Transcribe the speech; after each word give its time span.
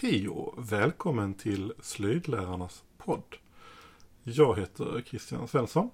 Hej 0.00 0.28
och 0.28 0.72
välkommen 0.72 1.34
till 1.34 1.72
Slöjdlärarnas 1.80 2.84
podd. 2.98 3.36
Jag 4.22 4.58
heter 4.58 5.02
Christian 5.06 5.48
Svensson. 5.48 5.90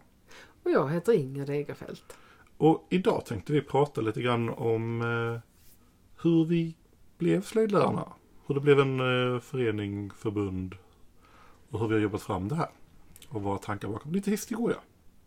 Och 0.63 0.71
jag 0.71 0.91
heter 0.91 1.13
Inger 1.13 1.47
Degerfelt. 1.47 2.17
Och 2.57 2.87
idag 2.91 3.27
tänkte 3.27 3.53
vi 3.53 3.63
prata 3.63 4.01
lite 4.01 4.23
grann 4.23 4.49
om 4.49 5.03
eh, 5.03 5.41
hur 6.23 6.45
vi 6.45 6.77
blev 7.19 7.43
slöjdlärarna. 7.43 8.13
Hur 8.47 8.55
det 8.55 8.61
blev 8.61 8.81
en 8.81 9.01
eh, 9.01 9.41
förening, 9.41 10.11
förbund 10.11 10.75
och 11.71 11.81
hur 11.81 11.89
vi 11.89 11.95
har 11.95 12.01
jobbat 12.01 12.23
fram 12.23 12.49
det 12.49 12.55
här. 12.55 12.71
Och 13.29 13.43
våra 13.43 13.59
tankar 13.59 13.89
bakom. 13.89 14.13
Lite 14.13 14.31
historia. 14.31 14.77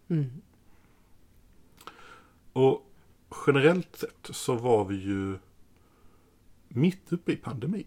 Mm. 0.08 0.42
Och 2.54 2.92
generellt 3.48 3.96
sett 3.96 4.30
så 4.36 4.56
var 4.56 4.86
vi 4.86 4.96
ju 4.96 5.38
mitt 6.68 7.14
uppe 7.14 7.32
i 7.32 7.36
pandemin. 7.36 7.86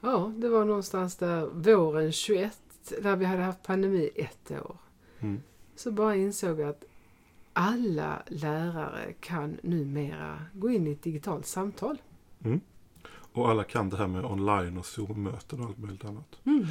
Ja, 0.00 0.32
det 0.36 0.48
var 0.48 0.64
någonstans 0.64 1.16
där 1.16 1.46
våren 1.46 2.12
21 2.12 2.58
där 3.02 3.16
vi 3.16 3.24
hade 3.24 3.42
haft 3.42 3.62
pandemi 3.62 4.10
ett 4.14 4.50
år. 4.50 4.76
Mm. 5.20 5.42
Så 5.76 5.90
bara 5.92 6.16
insåg 6.16 6.56
vi 6.56 6.62
att 6.62 6.84
alla 7.52 8.22
lärare 8.26 9.12
kan 9.20 9.56
numera 9.62 10.44
gå 10.52 10.70
in 10.70 10.86
i 10.86 10.92
ett 10.92 11.02
digitalt 11.02 11.46
samtal. 11.46 11.98
Och 13.32 13.48
alla 13.50 13.64
kan 13.64 13.90
det 13.90 13.96
här 13.96 14.06
med 14.06 14.24
online 14.24 14.78
och 14.78 14.86
Zoom-möten 14.86 15.60
och 15.60 15.66
allt 15.66 15.78
möjligt 15.78 16.04
annat. 16.04 16.38
Mm. 16.44 16.66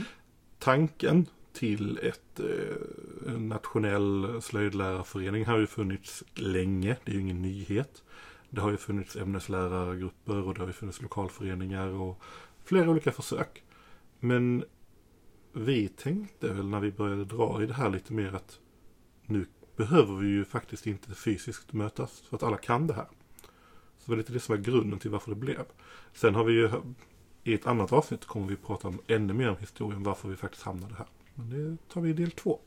Tanken 0.60 1.26
till 1.54 2.00
ett 2.04 2.40
eh, 2.40 3.34
nationell 3.34 4.42
slöjdlärarförening 4.42 5.46
har 5.46 5.58
ju 5.58 5.68
funnits 5.68 6.24
länge. 6.36 6.98
Det 7.04 7.12
är 7.12 7.16
ju 7.16 7.22
ingen 7.22 7.42
nyhet. 7.42 8.04
Det 8.50 8.62
har 8.62 8.72
ju 8.72 8.78
funnits 8.78 9.16
ämneslärargrupper 9.16 10.44
och 10.44 10.54
det 10.54 10.60
har 10.60 10.68
ju 10.68 10.74
funnits 10.74 11.02
lokalföreningar 11.02 11.88
och 11.88 12.22
flera 12.70 12.90
olika 12.90 13.12
försök. 13.12 13.64
Men 14.20 14.64
vi 15.54 15.88
tänkte 15.88 16.54
väl 16.54 16.68
när 16.68 16.80
vi 16.80 16.92
började 16.92 17.26
dra 17.26 17.64
i 17.64 17.66
det 17.66 17.74
här 17.74 17.90
lite 17.90 18.14
mer 18.14 18.36
att 18.36 18.60
nu 19.26 19.46
behöver 19.76 20.16
vi 20.16 20.28
ju 20.28 20.46
faktiskt 20.46 20.88
inte 20.88 21.16
fysiskt 21.16 21.74
mötas 21.74 22.22
för 22.22 22.36
att 22.36 22.44
alla 22.44 22.58
kan 22.58 22.88
det 22.88 22.94
här. 22.94 23.08
Så 23.98 24.06
det 24.06 24.12
var 24.12 24.18
lite 24.18 24.34
det 24.34 24.40
som 24.40 24.56
var 24.56 24.64
grunden 24.64 25.00
till 25.00 25.12
varför 25.12 25.30
det 25.30 25.36
blev. 25.36 25.66
Sen 26.14 26.36
har 26.36 26.44
vi 26.44 26.54
ju 26.54 26.70
i 27.44 27.54
ett 27.54 27.68
annat 27.68 27.94
avsnitt 27.94 28.26
kommer 28.26 28.48
vi 28.48 28.56
prata 28.56 28.88
om 28.88 29.02
ännu 29.08 29.34
mer 29.34 29.50
om 29.50 29.58
historien 29.58 30.04
varför 30.04 30.30
vi 30.30 30.36
faktiskt 30.36 30.64
hamnade 30.64 30.96
här. 30.98 31.08
Men 31.36 31.50
det 31.50 31.78
tar 31.94 32.02
vi 32.02 32.10
i 32.10 32.14
del 32.14 32.32
två. 32.32 32.60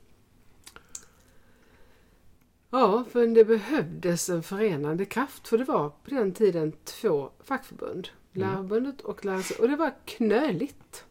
Ja, 2.70 3.04
för 3.10 3.26
det 3.26 3.44
behövdes 3.44 4.28
en 4.28 4.42
förenande 4.42 5.04
kraft. 5.04 5.48
För 5.48 5.58
det 5.58 5.64
var 5.64 5.88
på 5.88 6.10
den 6.10 6.32
tiden 6.32 6.72
två 6.84 7.30
fackförbund. 7.44 8.08
Mm. 8.34 8.48
Lärarförbundet 8.48 9.00
och 9.00 9.24
lärarse- 9.24 9.60
Och 9.60 9.68
det 9.68 9.76
var 9.76 9.92
knöligt. 10.04 11.04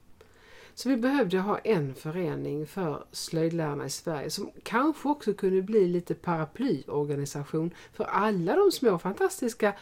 Så 0.74 0.90
vi 0.90 0.98
behövde 0.98 1.40
ha 1.40 1.58
en 1.58 1.96
förening 1.96 2.68
för 2.68 3.06
slöjdlärarna 3.12 3.86
i 3.86 3.90
Sverige 3.90 4.30
som 4.30 4.52
kanske 4.64 5.10
också 5.10 5.34
kunde 5.34 5.62
bli 5.62 5.88
lite 5.88 6.16
paraplyorganisation 6.16 7.74
för 7.94 8.04
alla 8.04 8.56
de 8.56 8.72
små 8.72 9.00
fantastiska 9.00 9.74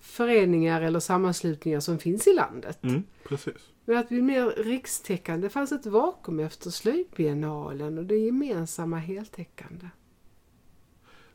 föreningar 0.00 0.82
eller 0.82 1.00
sammanslutningar 1.00 1.80
som 1.80 1.98
finns 1.98 2.26
i 2.26 2.32
landet. 2.34 2.84
Mm, 2.84 3.02
precis. 3.24 3.70
Men 3.84 3.96
att 3.96 4.08
bli 4.08 4.22
mer 4.22 4.50
rikstäckande. 4.50 5.46
Det 5.46 5.50
fanns 5.50 5.72
ett 5.72 5.86
vakuum 5.86 6.40
efter 6.40 6.70
slöjdbiennalen 6.70 7.98
och 7.98 8.04
det 8.04 8.16
gemensamma 8.16 8.98
heltäckande. 8.98 9.88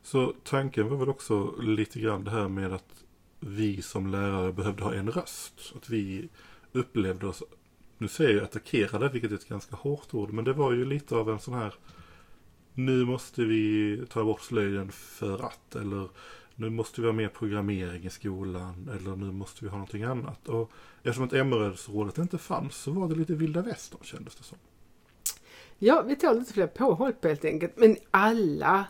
Så 0.02 0.34
tanken 0.44 0.88
var 0.88 0.96
väl 0.96 1.08
också 1.08 1.54
lite 1.60 2.00
grann 2.00 2.24
det 2.24 2.30
här 2.30 2.48
med 2.48 2.72
att 2.72 3.04
vi 3.46 3.82
som 3.82 4.06
lärare 4.06 4.52
behövde 4.52 4.84
ha 4.84 4.94
en 4.94 5.10
röst. 5.10 5.72
Att 5.76 5.90
vi 5.90 6.28
upplevde 6.72 7.26
oss, 7.26 7.42
nu 7.98 8.08
säger 8.08 8.34
jag 8.34 8.44
attackerade, 8.44 9.08
vilket 9.08 9.30
är 9.30 9.34
ett 9.34 9.48
ganska 9.48 9.76
hårt 9.76 10.14
ord, 10.14 10.32
men 10.32 10.44
det 10.44 10.52
var 10.52 10.72
ju 10.72 10.84
lite 10.84 11.14
av 11.16 11.30
en 11.30 11.40
sån 11.40 11.54
här 11.54 11.74
nu 12.76 13.04
måste 13.04 13.44
vi 13.44 14.02
ta 14.10 14.24
bort 14.24 14.40
slöjden 14.40 14.92
för 14.92 15.46
att, 15.46 15.74
eller 15.74 16.08
nu 16.54 16.70
måste 16.70 17.00
vi 17.00 17.06
ha 17.06 17.12
mer 17.12 17.28
programmering 17.28 18.04
i 18.04 18.10
skolan, 18.10 18.90
eller 18.94 19.16
nu 19.16 19.32
måste 19.32 19.64
vi 19.64 19.70
ha 19.70 19.76
någonting 19.76 20.02
annat. 20.02 20.48
Och 20.48 20.70
eftersom 21.02 21.24
att 21.24 21.32
Emmareddsrådet 21.32 22.18
inte 22.18 22.38
fanns 22.38 22.76
så 22.76 22.90
var 22.90 23.08
det 23.08 23.14
lite 23.14 23.34
vilda 23.34 23.62
västern 23.62 24.00
kändes 24.02 24.34
det 24.34 24.44
som. 24.44 24.58
Ja, 25.78 26.02
vi 26.02 26.16
tar 26.16 26.34
lite 26.34 26.52
fler 26.52 26.66
påhopp 26.66 27.24
helt 27.24 27.44
enkelt. 27.44 27.72
Men 27.76 27.96
alla 28.10 28.86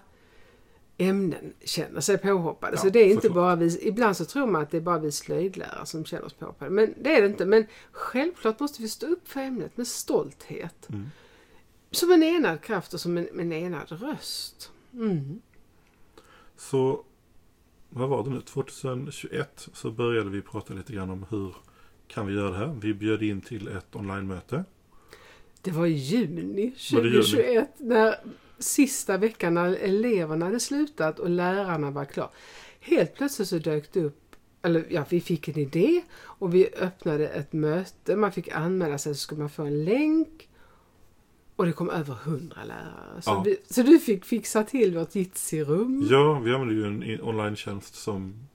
ämnen 0.98 1.52
känner 1.64 2.00
sig 2.00 2.18
påhoppade. 2.18 2.76
Ja, 2.76 2.82
så 2.82 2.88
det 2.88 2.98
är 2.98 3.10
inte 3.10 3.30
bara 3.30 3.56
vi, 3.56 3.88
ibland 3.88 4.16
så 4.16 4.24
tror 4.24 4.46
man 4.46 4.62
att 4.62 4.70
det 4.70 4.76
är 4.76 4.80
bara 4.80 4.98
vi 4.98 5.12
slöjdlärare 5.12 5.86
som 5.86 6.04
känner 6.04 6.24
oss 6.24 6.34
påhoppade. 6.34 6.70
Men 6.70 6.94
det 7.02 7.16
är 7.16 7.20
det 7.20 7.26
inte. 7.26 7.46
Men 7.46 7.66
självklart 7.92 8.60
måste 8.60 8.82
vi 8.82 8.88
stå 8.88 9.06
upp 9.06 9.28
för 9.28 9.40
ämnet 9.40 9.76
med 9.76 9.86
stolthet. 9.86 10.88
Mm. 10.88 11.06
Som 11.90 12.12
en 12.12 12.22
enad 12.22 12.60
kraft 12.60 12.94
och 12.94 13.00
som 13.00 13.18
en, 13.18 13.40
en 13.40 13.52
enad 13.52 13.92
röst. 13.92 14.72
Mm. 14.92 15.40
Så 16.56 17.04
vad 17.90 18.08
var 18.08 18.24
det 18.24 18.30
nu? 18.30 18.40
2021 18.40 19.68
så 19.72 19.90
började 19.90 20.30
vi 20.30 20.42
prata 20.42 20.74
lite 20.74 20.92
grann 20.92 21.10
om 21.10 21.26
hur 21.30 21.54
kan 22.08 22.26
vi 22.26 22.34
göra 22.34 22.50
det 22.50 22.56
här. 22.56 22.76
Vi 22.80 22.94
bjöd 22.94 23.22
in 23.22 23.40
till 23.40 23.68
ett 23.68 23.96
online-möte. 23.96 24.64
Det 25.62 25.70
var 25.70 25.86
i 25.86 25.92
juni 25.92 26.74
Var 26.92 27.02
det 27.02 27.08
juni? 27.08 27.22
2021 27.22 27.70
när 27.78 28.16
sista 28.58 29.16
veckan 29.16 29.54
när 29.54 29.72
eleverna 29.72 30.44
hade 30.46 30.60
slutat 30.60 31.18
och 31.18 31.30
lärarna 31.30 31.90
var 31.90 32.04
klar. 32.04 32.30
Helt 32.80 33.14
plötsligt 33.14 33.48
så 33.48 33.58
dök 33.58 33.92
det 33.92 34.00
upp, 34.04 34.36
eller 34.62 34.86
ja, 34.90 35.04
vi 35.08 35.20
fick 35.20 35.48
en 35.48 35.58
idé 35.58 36.02
och 36.18 36.54
vi 36.54 36.68
öppnade 36.80 37.28
ett 37.28 37.52
möte. 37.52 38.16
Man 38.16 38.32
fick 38.32 38.48
anmäla 38.48 38.98
sig 38.98 39.14
så 39.14 39.20
skulle 39.20 39.40
man 39.40 39.50
få 39.50 39.62
en 39.62 39.84
länk. 39.84 40.48
Och 41.56 41.66
det 41.66 41.72
kom 41.72 41.90
över 41.90 42.14
hundra 42.14 42.64
lärare. 42.64 43.22
Så, 43.22 43.30
Ja. 43.30 43.42
vi, 43.44 43.56
så 43.70 43.82
du 43.82 43.98
fick 43.98 44.24
fixa 44.24 44.62
till 44.64 44.98
vårt 44.98 45.14
Jitsi-rum. 45.14 46.08
Ja, 46.10 46.38
vi 46.44 46.54
använde 46.54 46.74
ju 46.74 46.84
en 46.86 47.22
online-tjänst 47.22 47.94
som 47.94 48.46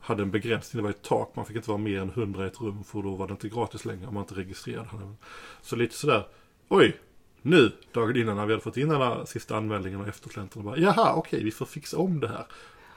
hade 0.00 0.22
en 0.22 0.30
begränsning. 0.30 0.78
Det 0.78 0.82
var 0.82 0.90
ett 0.90 1.02
tak. 1.02 1.36
Man 1.36 1.44
fick 1.46 1.56
inte 1.56 1.68
vara 1.68 1.78
mer 1.78 2.00
än 2.00 2.08
100 2.10 2.44
i 2.44 2.46
ett 2.46 2.60
rum 2.60 2.84
för 2.84 3.02
då 3.02 3.14
var 3.14 3.26
det 3.26 3.32
inte 3.32 3.48
gratis 3.48 3.84
längre 3.84 4.06
om 4.06 4.14
man 4.14 4.22
inte 4.22 4.34
registrerade. 4.34 5.14
Så 5.62 5.76
lite 5.76 5.94
sådär. 5.94 6.26
Oj, 6.68 6.96
nu 7.42 7.72
dagen 7.92 8.16
innan 8.16 8.36
när 8.36 8.46
vi 8.46 8.52
hade 8.52 8.62
fått 8.62 8.76
in 8.76 8.90
alla 8.90 9.26
sista 9.26 9.56
anmälningarna 9.56 10.02
och 10.02 10.08
efterklienterna, 10.08 10.64
Bara, 10.64 10.78
Jaha, 10.78 11.14
okej, 11.14 11.44
vi 11.44 11.50
får 11.50 11.66
fixa 11.66 11.98
om 11.98 12.20
det 12.20 12.28
här 12.28 12.46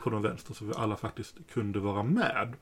på 0.03 0.09
den 0.09 0.21
vänster 0.21 0.53
så 0.53 0.65
vi 0.65 0.73
alla 0.75 0.95
faktiskt 0.95 1.35
kunde 1.53 1.79
vara 1.79 2.03
med. 2.03 2.53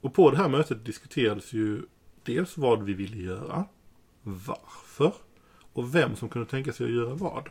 Och 0.00 0.14
på 0.14 0.30
det 0.30 0.36
här 0.36 0.48
mötet 0.48 0.84
diskuterades 0.84 1.52
ju 1.52 1.82
dels 2.22 2.56
vad 2.56 2.82
vi 2.82 2.94
ville 2.94 3.16
göra, 3.16 3.64
varför 4.22 5.12
och 5.72 5.94
vem 5.94 6.16
som 6.16 6.28
kunde 6.28 6.48
tänka 6.48 6.72
sig 6.72 6.86
att 6.86 6.92
göra 6.92 7.14
vad. 7.14 7.48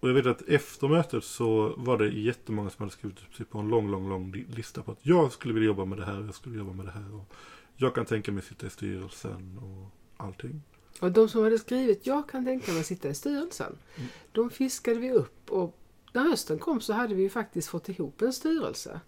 Och 0.00 0.08
jag 0.08 0.14
vet 0.14 0.26
att 0.26 0.42
efter 0.42 0.88
mötet 0.88 1.24
så 1.24 1.74
var 1.76 1.98
det 1.98 2.08
jättemånga 2.08 2.70
som 2.70 2.82
hade 2.82 2.92
skrivit 2.92 3.18
upp 3.18 3.34
sig 3.34 3.46
på 3.46 3.58
en 3.58 3.68
lång, 3.68 3.90
lång, 3.90 4.08
lång 4.08 4.32
lista 4.32 4.82
på 4.82 4.92
att 4.92 5.06
jag 5.06 5.32
skulle 5.32 5.54
vilja 5.54 5.66
jobba 5.66 5.84
med 5.84 5.98
det 5.98 6.04
här, 6.04 6.20
jag 6.20 6.34
skulle 6.34 6.58
jobba 6.58 6.72
med 6.72 6.86
det 6.86 6.92
här 6.92 7.14
och 7.14 7.34
jag 7.76 7.94
kan 7.94 8.04
tänka 8.04 8.32
mig 8.32 8.42
sitta 8.42 8.66
i 8.66 8.70
styrelsen 8.70 9.58
och 9.58 9.90
allting. 10.26 10.62
Och 11.00 11.12
de 11.12 11.28
som 11.28 11.42
hade 11.42 11.58
skrivit 11.58 12.06
jag 12.06 12.28
kan 12.28 12.44
tänka 12.44 12.72
mig 12.72 12.80
att 12.80 12.86
sitta 12.86 13.08
i 13.08 13.14
styrelsen. 13.14 13.76
Mm. 13.96 14.08
De 14.32 14.50
fiskade 14.50 14.98
vi 14.98 15.12
upp 15.12 15.50
och 15.50 15.78
när 16.12 16.22
hösten 16.22 16.58
kom 16.58 16.80
så 16.80 16.92
hade 16.92 17.14
vi 17.14 17.28
faktiskt 17.28 17.68
fått 17.68 17.88
ihop 17.88 18.22
en 18.22 18.32
styrelse. 18.32 19.00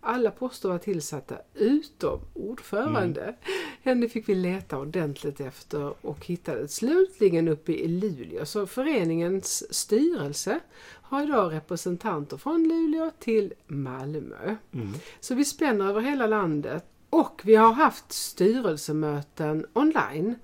Alla 0.00 0.30
poster 0.30 0.68
var 0.68 0.78
tillsatta 0.78 1.38
utom 1.54 2.20
ordförande. 2.34 3.22
Mm. 3.22 3.34
Henne 3.82 4.08
fick 4.08 4.28
vi 4.28 4.34
leta 4.34 4.78
ordentligt 4.78 5.40
efter 5.40 6.06
och 6.06 6.26
hittade 6.26 6.68
slutligen 6.68 7.48
uppe 7.48 7.72
i 7.72 7.88
Luleå. 7.88 8.46
Så 8.46 8.66
föreningens 8.66 9.74
styrelse 9.74 10.60
har 10.84 11.22
idag 11.22 11.52
representanter 11.52 12.36
från 12.36 12.68
Luleå 12.68 13.10
till 13.18 13.54
Malmö. 13.66 14.56
Mm. 14.72 14.94
Så 15.20 15.34
vi 15.34 15.44
spänner 15.44 15.88
över 15.88 16.00
hela 16.00 16.26
landet 16.26 16.84
och 17.10 17.42
vi 17.44 17.54
har 17.54 17.72
haft 17.72 18.12
styrelsemöten 18.12 19.66
online. 19.72 20.34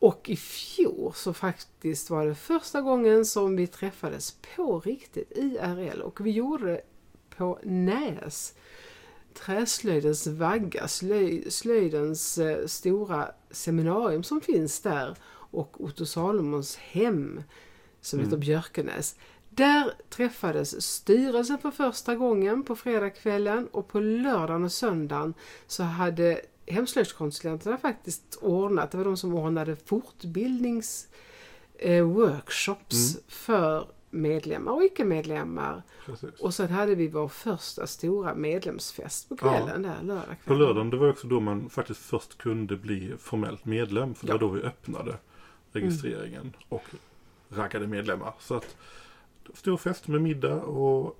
Och 0.00 0.30
i 0.30 0.36
fjol 0.36 1.12
så 1.14 1.32
faktiskt 1.32 2.10
var 2.10 2.26
det 2.26 2.34
första 2.34 2.80
gången 2.80 3.26
som 3.26 3.56
vi 3.56 3.66
träffades 3.66 4.36
på 4.56 4.80
riktigt 4.80 5.32
IRL 5.36 6.00
och 6.00 6.26
vi 6.26 6.30
gjorde 6.30 6.66
det 6.66 6.80
på 7.36 7.58
Näs. 7.62 8.54
Träslöjdens 9.34 10.26
vagga, 10.26 10.88
slöj, 10.88 11.50
slöjdens 11.50 12.38
eh, 12.38 12.66
stora 12.66 13.32
seminarium 13.50 14.22
som 14.22 14.40
finns 14.40 14.80
där 14.80 15.16
och 15.50 15.84
Otto 15.84 16.06
Salomons 16.06 16.76
hem 16.76 17.42
som 18.00 18.18
Mm. 18.18 18.26
heter 18.26 18.38
Björkenäs. 18.40 19.16
Där 19.50 19.92
träffades 20.08 20.82
styrelsen 20.82 21.58
för 21.58 21.70
första 21.70 22.14
gången 22.14 22.62
på 22.62 22.76
fredagskvällen 22.76 23.66
och 23.66 23.88
på 23.88 24.00
lördagen 24.00 24.64
och 24.64 24.72
söndagen 24.72 25.34
så 25.66 25.82
hade 25.82 26.40
hemslöjdskonsulenterna 26.70 27.76
faktiskt 27.78 28.38
ordnat, 28.42 28.90
det 28.90 28.96
var 28.98 29.04
de 29.04 29.16
som 29.16 29.34
ordnade 29.34 29.76
fortbildnings 29.76 31.08
eh, 31.78 32.04
Mm. 33.14 33.22
för 33.28 33.86
medlemmar 34.10 34.72
och 34.72 34.82
icke-medlemmar. 34.84 35.82
Och 36.40 36.54
sen 36.54 36.68
hade 36.68 36.94
vi 36.94 37.08
vår 37.08 37.28
första 37.28 37.86
stora 37.86 38.34
medlemsfest 38.34 39.28
på 39.28 39.36
kvällen 39.36 39.82
där, 39.82 40.02
lördag 40.02 40.36
På 40.44 40.54
lördagen 40.54 40.90
det 40.90 40.96
var 40.96 41.08
också 41.10 41.26
då 41.26 41.40
man 41.40 41.70
faktiskt 41.70 42.00
först 42.00 42.38
kunde 42.38 42.76
bli 42.76 43.14
formellt 43.18 43.64
medlem. 43.64 44.14
För 44.14 44.26
det 44.26 44.32
Ja. 44.32 44.34
var 44.34 44.40
då 44.40 44.48
vi 44.48 44.60
öppnade 44.62 45.16
registreringen 45.72 46.56
och 46.68 46.84
raggade 47.48 47.86
medlemmar. 47.86 48.32
Så 48.40 48.54
att 48.54 48.76
stor 49.54 49.76
fest 49.76 50.08
med 50.08 50.22
middag 50.22 50.62
och 50.62 51.16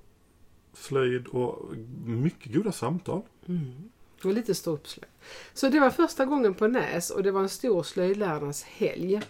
slöjd 0.72 1.26
och 1.26 1.76
mycket 2.04 2.52
goda 2.54 2.72
samtal. 2.72 3.22
Mm. 3.48 3.90
Och 4.24 4.32
lite 4.32 4.54
ståuppslöjd. 4.54 5.10
Så 5.54 5.68
det 5.68 5.80
var 5.80 5.90
första 5.90 6.24
gången 6.24 6.54
på 6.54 6.66
Näs 6.66 7.10
och 7.10 7.22
det 7.22 7.30
var 7.30 7.40
en 7.40 7.48
stor 7.48 7.82
slöjdlärarnas 7.82 8.62
helg. 8.62 9.20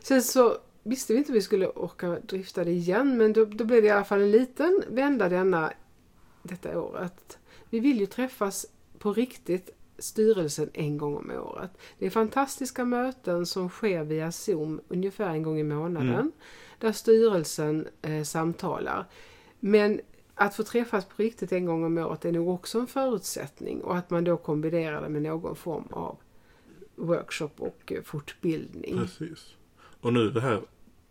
Sen 0.00 0.22
så 0.22 0.58
visste 0.82 1.12
vi 1.12 1.18
inte 1.18 1.32
om 1.32 1.34
vi 1.34 1.42
skulle 1.42 1.68
orka 1.68 2.18
drifta 2.22 2.64
det 2.64 2.70
igen 2.70 3.18
men 3.18 3.32
då, 3.32 3.44
då 3.44 3.64
blev 3.64 3.82
det 3.82 3.88
i 3.88 3.90
alla 3.90 4.04
fall 4.04 4.20
en 4.20 4.30
liten 4.30 4.82
vända 4.88 5.28
denna, 5.28 5.72
detta 6.42 6.80
året. 6.80 7.38
Vi 7.70 7.80
vill 7.80 8.00
ju 8.00 8.06
träffas 8.06 8.66
på 8.98 9.12
riktigt 9.12 9.70
styrelsen 9.98 10.70
en 10.72 10.98
gång 10.98 11.16
om 11.16 11.30
året. 11.30 11.70
Det 11.98 12.06
är 12.06 12.10
fantastiska 12.10 12.84
möten 12.84 13.46
som 13.46 13.68
sker 13.68 14.04
via 14.04 14.32
Zoom 14.32 14.80
ungefär 14.88 15.30
en 15.30 15.42
gång 15.42 15.58
i 15.58 15.62
månaden. 15.62 16.14
Mm. 16.14 16.32
Där 16.78 16.92
styrelsen 16.92 17.88
eh, 18.02 18.22
samtalar. 18.22 19.04
Men 19.60 20.00
att 20.38 20.54
få 20.54 20.62
träffas 20.62 21.04
på 21.04 21.22
riktigt 21.22 21.52
en 21.52 21.64
gång 21.64 21.84
om 21.84 21.98
året 21.98 22.24
är 22.24 22.32
nog 22.32 22.48
också 22.48 22.78
en 22.78 22.86
förutsättning 22.86 23.80
och 23.82 23.96
att 23.96 24.10
man 24.10 24.24
då 24.24 24.36
kombinerar 24.36 25.02
det 25.02 25.08
med 25.08 25.22
någon 25.22 25.56
form 25.56 25.86
av 25.90 26.18
workshop 26.94 27.50
och 27.56 27.92
eh, 27.92 28.02
fortbildning. 28.02 28.98
Precis. 28.98 29.54
Och 30.00 30.12
nu 30.12 30.30
det 30.30 30.40
här. 30.40 30.60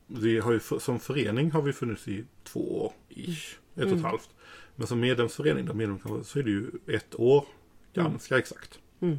Vi 0.08 0.40
har 0.40 0.52
ju, 0.52 0.60
som 0.60 1.00
förening 1.00 1.52
har 1.52 1.62
vi 1.62 1.74
funnits 1.74 2.08
i 2.08 2.26
två 2.44 2.82
år. 2.86 2.94
Ish, 3.10 3.56
ett 3.76 3.82
och 3.82 3.82
ett 3.82 3.92
Mm. 3.92 4.04
halvt. 4.04 4.30
Men 4.76 4.88
som 4.88 5.00
medlemsförening 5.00 5.66
där 5.66 5.74
medlem 5.74 6.00
kan 6.00 6.12
vara, 6.12 6.24
så 6.24 6.40
är 6.40 6.44
det 6.44 6.50
ju 6.50 6.72
ett 6.88 7.20
år. 7.20 7.46
Ganska 7.94 8.38
exakt. 8.38 8.80
Mm. 9.00 9.18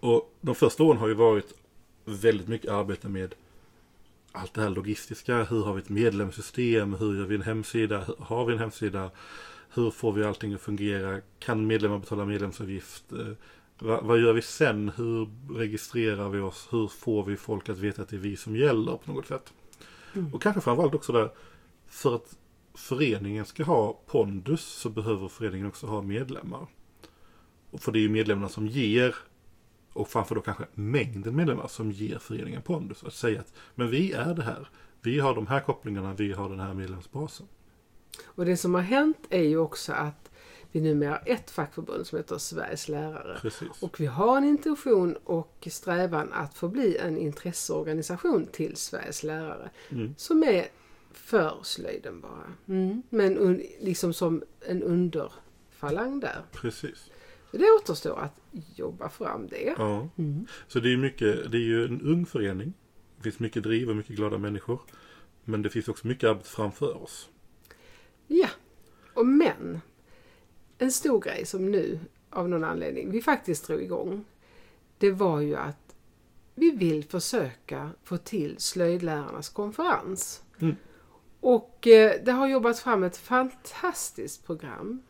Och 0.00 0.34
de 0.40 0.54
första 0.54 0.82
åren 0.82 0.98
har 0.98 1.08
ju 1.08 1.14
varit 1.14 1.54
väldigt 2.04 2.48
mycket 2.48 2.70
arbete 2.70 3.08
med 3.08 3.34
allt 4.32 4.54
det 4.54 4.60
här 4.62 4.70
logistiska. 4.70 5.44
Hur 5.44 5.64
har 5.64 5.74
vi 5.74 5.80
ett 5.82 5.88
medlemssystem? 5.88 6.94
Hur 6.94 7.18
gör 7.18 7.26
vi 7.26 7.34
en 7.34 7.42
hemsida? 7.42 8.04
Har 8.18 8.46
vi 8.46 8.52
en 8.52 8.58
hemsida? 8.58 9.10
Hur 9.74 9.90
får 9.90 10.12
vi 10.12 10.24
allting 10.24 10.54
att 10.54 10.60
fungera? 10.60 11.20
Kan 11.38 11.66
medlemmar 11.66 11.98
betala 11.98 12.24
medlemsavgift? 12.24 13.12
Eh, 13.12 13.26
va- 13.78 14.00
vad 14.02 14.20
gör 14.20 14.32
vi 14.32 14.42
sen? 14.42 14.88
Hur 14.96 15.28
registrerar 15.54 16.28
vi 16.28 16.40
oss? 16.40 16.68
Hur 16.70 16.88
får 16.88 17.24
vi 17.24 17.36
folk 17.36 17.68
att 17.68 17.78
veta 17.78 18.02
att 18.02 18.08
det 18.08 18.16
är 18.16 18.20
vi 18.20 18.36
som 18.36 18.56
gäller 18.56 18.96
på 18.96 19.12
något 19.12 19.26
sätt? 19.26 19.52
Mm. 20.14 20.34
Och 20.34 20.42
kanske 20.42 20.60
framförallt 20.60 20.94
också 20.94 21.12
där, 21.12 21.30
för 21.86 22.14
att 22.14 22.36
föreningen 22.74 23.44
ska 23.44 23.64
ha 23.64 24.00
pondus 24.06 24.60
så 24.60 24.88
behöver 24.88 25.28
föreningen 25.28 25.66
också 25.66 25.86
ha 25.86 26.02
medlemmar. 26.02 26.66
Och 27.70 27.80
för 27.80 27.92
det 27.92 27.98
är 27.98 28.00
ju 28.00 28.08
medlemmarna 28.08 28.48
som 28.48 28.66
ger, 28.66 29.14
och 29.92 30.08
framför 30.08 30.34
då 30.34 30.40
kanske 30.40 30.66
mängden 30.74 31.36
medlemmar 31.36 31.66
som 31.68 31.90
ger 31.90 32.18
föreningen 32.18 32.62
pondus. 32.62 33.04
Att 33.04 33.14
säga 33.14 33.40
att, 33.40 33.52
men 33.74 33.90
vi 33.90 34.12
är 34.12 34.34
det 34.34 34.42
här. 34.42 34.68
Vi 35.02 35.20
har 35.20 35.34
de 35.34 35.46
här 35.46 35.60
kopplingarna, 35.60 36.14
vi 36.14 36.32
har 36.32 36.48
den 36.48 36.60
här 36.60 36.74
medlemsbasen. 36.74 37.46
Och 38.24 38.44
det 38.44 38.56
som 38.56 38.74
har 38.74 38.82
hänt 38.82 39.18
är 39.30 39.42
ju 39.42 39.58
också 39.58 39.92
att 39.92 40.30
vi 40.72 40.80
numera 40.80 41.10
har 41.10 41.22
ett 41.26 41.50
fackförbund 41.50 42.06
som 42.06 42.18
heter 42.18 42.38
Sveriges 42.38 42.88
lärare. 42.88 43.38
Precis. 43.40 43.82
Och 43.82 44.00
vi 44.00 44.06
har 44.06 44.36
en 44.36 44.44
intention 44.44 45.16
och 45.24 45.68
strävan 45.70 46.32
att 46.32 46.54
få 46.54 46.68
bli 46.68 46.96
en 46.96 47.18
intresseorganisation 47.18 48.46
till 48.46 48.76
Sveriges 48.76 49.22
lärare. 49.22 49.70
Mm. 49.90 50.14
Som 50.16 50.42
är 50.42 50.66
för 51.12 51.58
slöjden 51.62 52.20
bara. 52.20 52.52
Mm. 52.68 53.02
Men 53.10 53.38
un, 53.38 53.62
liksom 53.80 54.12
som 54.12 54.42
en 54.60 54.82
underfalang 54.82 56.20
där. 56.20 56.42
Precis. 56.52 57.10
Det 57.52 57.70
återstår 57.70 58.18
att 58.18 58.40
jobba 58.74 59.08
fram 59.08 59.48
det. 59.48 59.74
Ja. 59.78 60.08
Mm. 60.16 60.46
Så 60.68 60.80
det 60.80 60.92
är 60.92 60.96
mycket, 60.96 61.52
det 61.52 61.58
är 61.58 61.62
ju 61.62 61.84
en 61.84 62.00
ung 62.00 62.26
förening. 62.26 62.72
Det 63.16 63.22
finns 63.22 63.38
mycket 63.38 63.62
driv 63.62 63.90
och 63.90 63.96
mycket 63.96 64.16
glada 64.16 64.38
människor. 64.38 64.80
Men 65.44 65.62
det 65.62 65.70
finns 65.70 65.88
också 65.88 66.06
mycket 66.06 66.30
arbete 66.30 66.48
framför 66.48 67.02
oss. 67.02 67.28
Ja, 68.26 68.48
och 69.14 69.26
men 69.26 69.80
en 70.78 70.92
stor 70.92 71.20
grej 71.20 71.46
som 71.46 71.70
nu 71.70 71.98
av 72.30 72.48
någon 72.48 72.64
anledning 72.64 73.10
vi 73.10 73.22
faktiskt 73.22 73.66
drog 73.66 73.82
igång. 73.82 74.24
Det 74.98 75.10
var 75.10 75.40
ju 75.40 75.56
att 75.56 75.96
vi 76.54 76.70
vill 76.70 77.04
försöka 77.04 77.90
få 78.04 78.16
till 78.16 78.54
slöjdlärarnas 78.58 79.48
konferens. 79.48 80.42
Mm. 80.60 80.76
Och 81.40 81.86
eh, 81.86 82.24
det 82.24 82.32
har 82.32 82.48
jobbats 82.48 82.80
fram 82.80 83.04
ett 83.04 83.16
fantastiskt 83.16 84.46
program. 84.46 85.02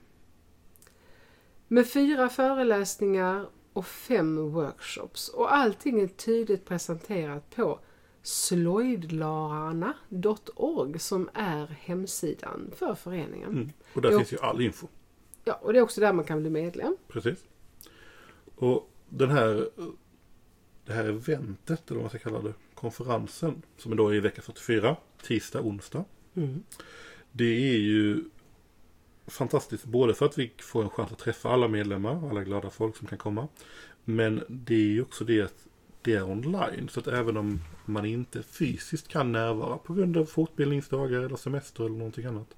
Med 1.73 1.87
fyra 1.87 2.29
föreläsningar 2.29 3.47
och 3.73 3.87
fem 3.87 4.51
workshops. 4.51 5.29
Och 5.29 5.55
allting 5.55 6.01
är 6.01 6.07
tydligt 6.07 6.65
presenterat 6.65 7.57
på 7.57 7.81
slöjdlararna.org 8.23 10.99
som 10.99 11.31
är 11.35 11.67
hemsidan 11.67 12.71
för 12.77 12.95
föreningen. 12.95 13.51
Mm. 13.51 13.71
Och 13.95 14.03
där 14.03 14.11
Jo. 14.11 14.19
finns 14.19 14.33
ju 14.33 14.39
all 14.39 14.61
info. 14.61 14.87
Ja, 15.45 15.59
och 15.63 15.73
det 15.73 15.79
är 15.79 15.83
också 15.83 16.01
där 16.01 16.13
man 16.13 16.25
kan 16.25 16.41
bli 16.41 16.51
medlem. 16.51 16.97
Precis. 17.09 17.45
Och 18.57 18.91
den 19.09 19.31
här, 19.31 19.71
det 20.85 20.93
här 20.93 21.05
eventet, 21.05 21.91
eller 21.91 22.01
vad 22.01 22.03
man 22.03 22.11
ska 22.11 22.19
kalla 22.19 22.43
det, 22.43 22.55
konferensen, 22.75 23.63
som 23.77 23.93
är 23.93 23.97
då 23.97 24.15
i 24.15 24.21
vecka 24.21 24.43
44, 24.43 24.97
tisdag, 25.23 25.61
onsdag. 25.61 26.05
Mm. 26.35 26.63
Det 27.33 27.75
är 27.75 27.79
ju 27.79 28.25
fantastiskt 29.31 29.85
både 29.85 30.15
för 30.15 30.27
att 30.27 30.39
vi 30.39 30.53
får 30.59 30.83
en 30.83 30.91
chans 30.91 31.13
att 31.13 31.19
träffa 31.19 31.49
alla 31.49 31.69
medlemmar, 31.69 32.31
alla 32.31 32.45
glada 32.45 32.71
folk 32.71 32.97
som 32.97 33.07
kan 33.07 33.19
komma. 33.19 33.49
Men 34.05 34.43
det 34.49 34.75
är 34.75 34.89
ju 34.89 35.03
också 35.03 35.25
det 35.25 35.43
att 35.43 35.67
det 36.03 36.15
är 36.15 36.23
online. 36.31 36.89
Så 36.89 37.01
att 37.01 37.07
även 37.07 37.37
om 37.37 37.61
man 37.85 38.07
inte 38.07 38.43
fysiskt 38.43 39.09
kan 39.09 39.33
närvara 39.33 39.79
på 39.79 39.95
grund 39.95 40.17
av 40.17 40.25
fortbildningsdagar 40.25 41.21
eller 41.21 41.37
semester 41.37 41.85
eller 41.85 41.97
någonting 41.97 42.25
annat. 42.25 42.55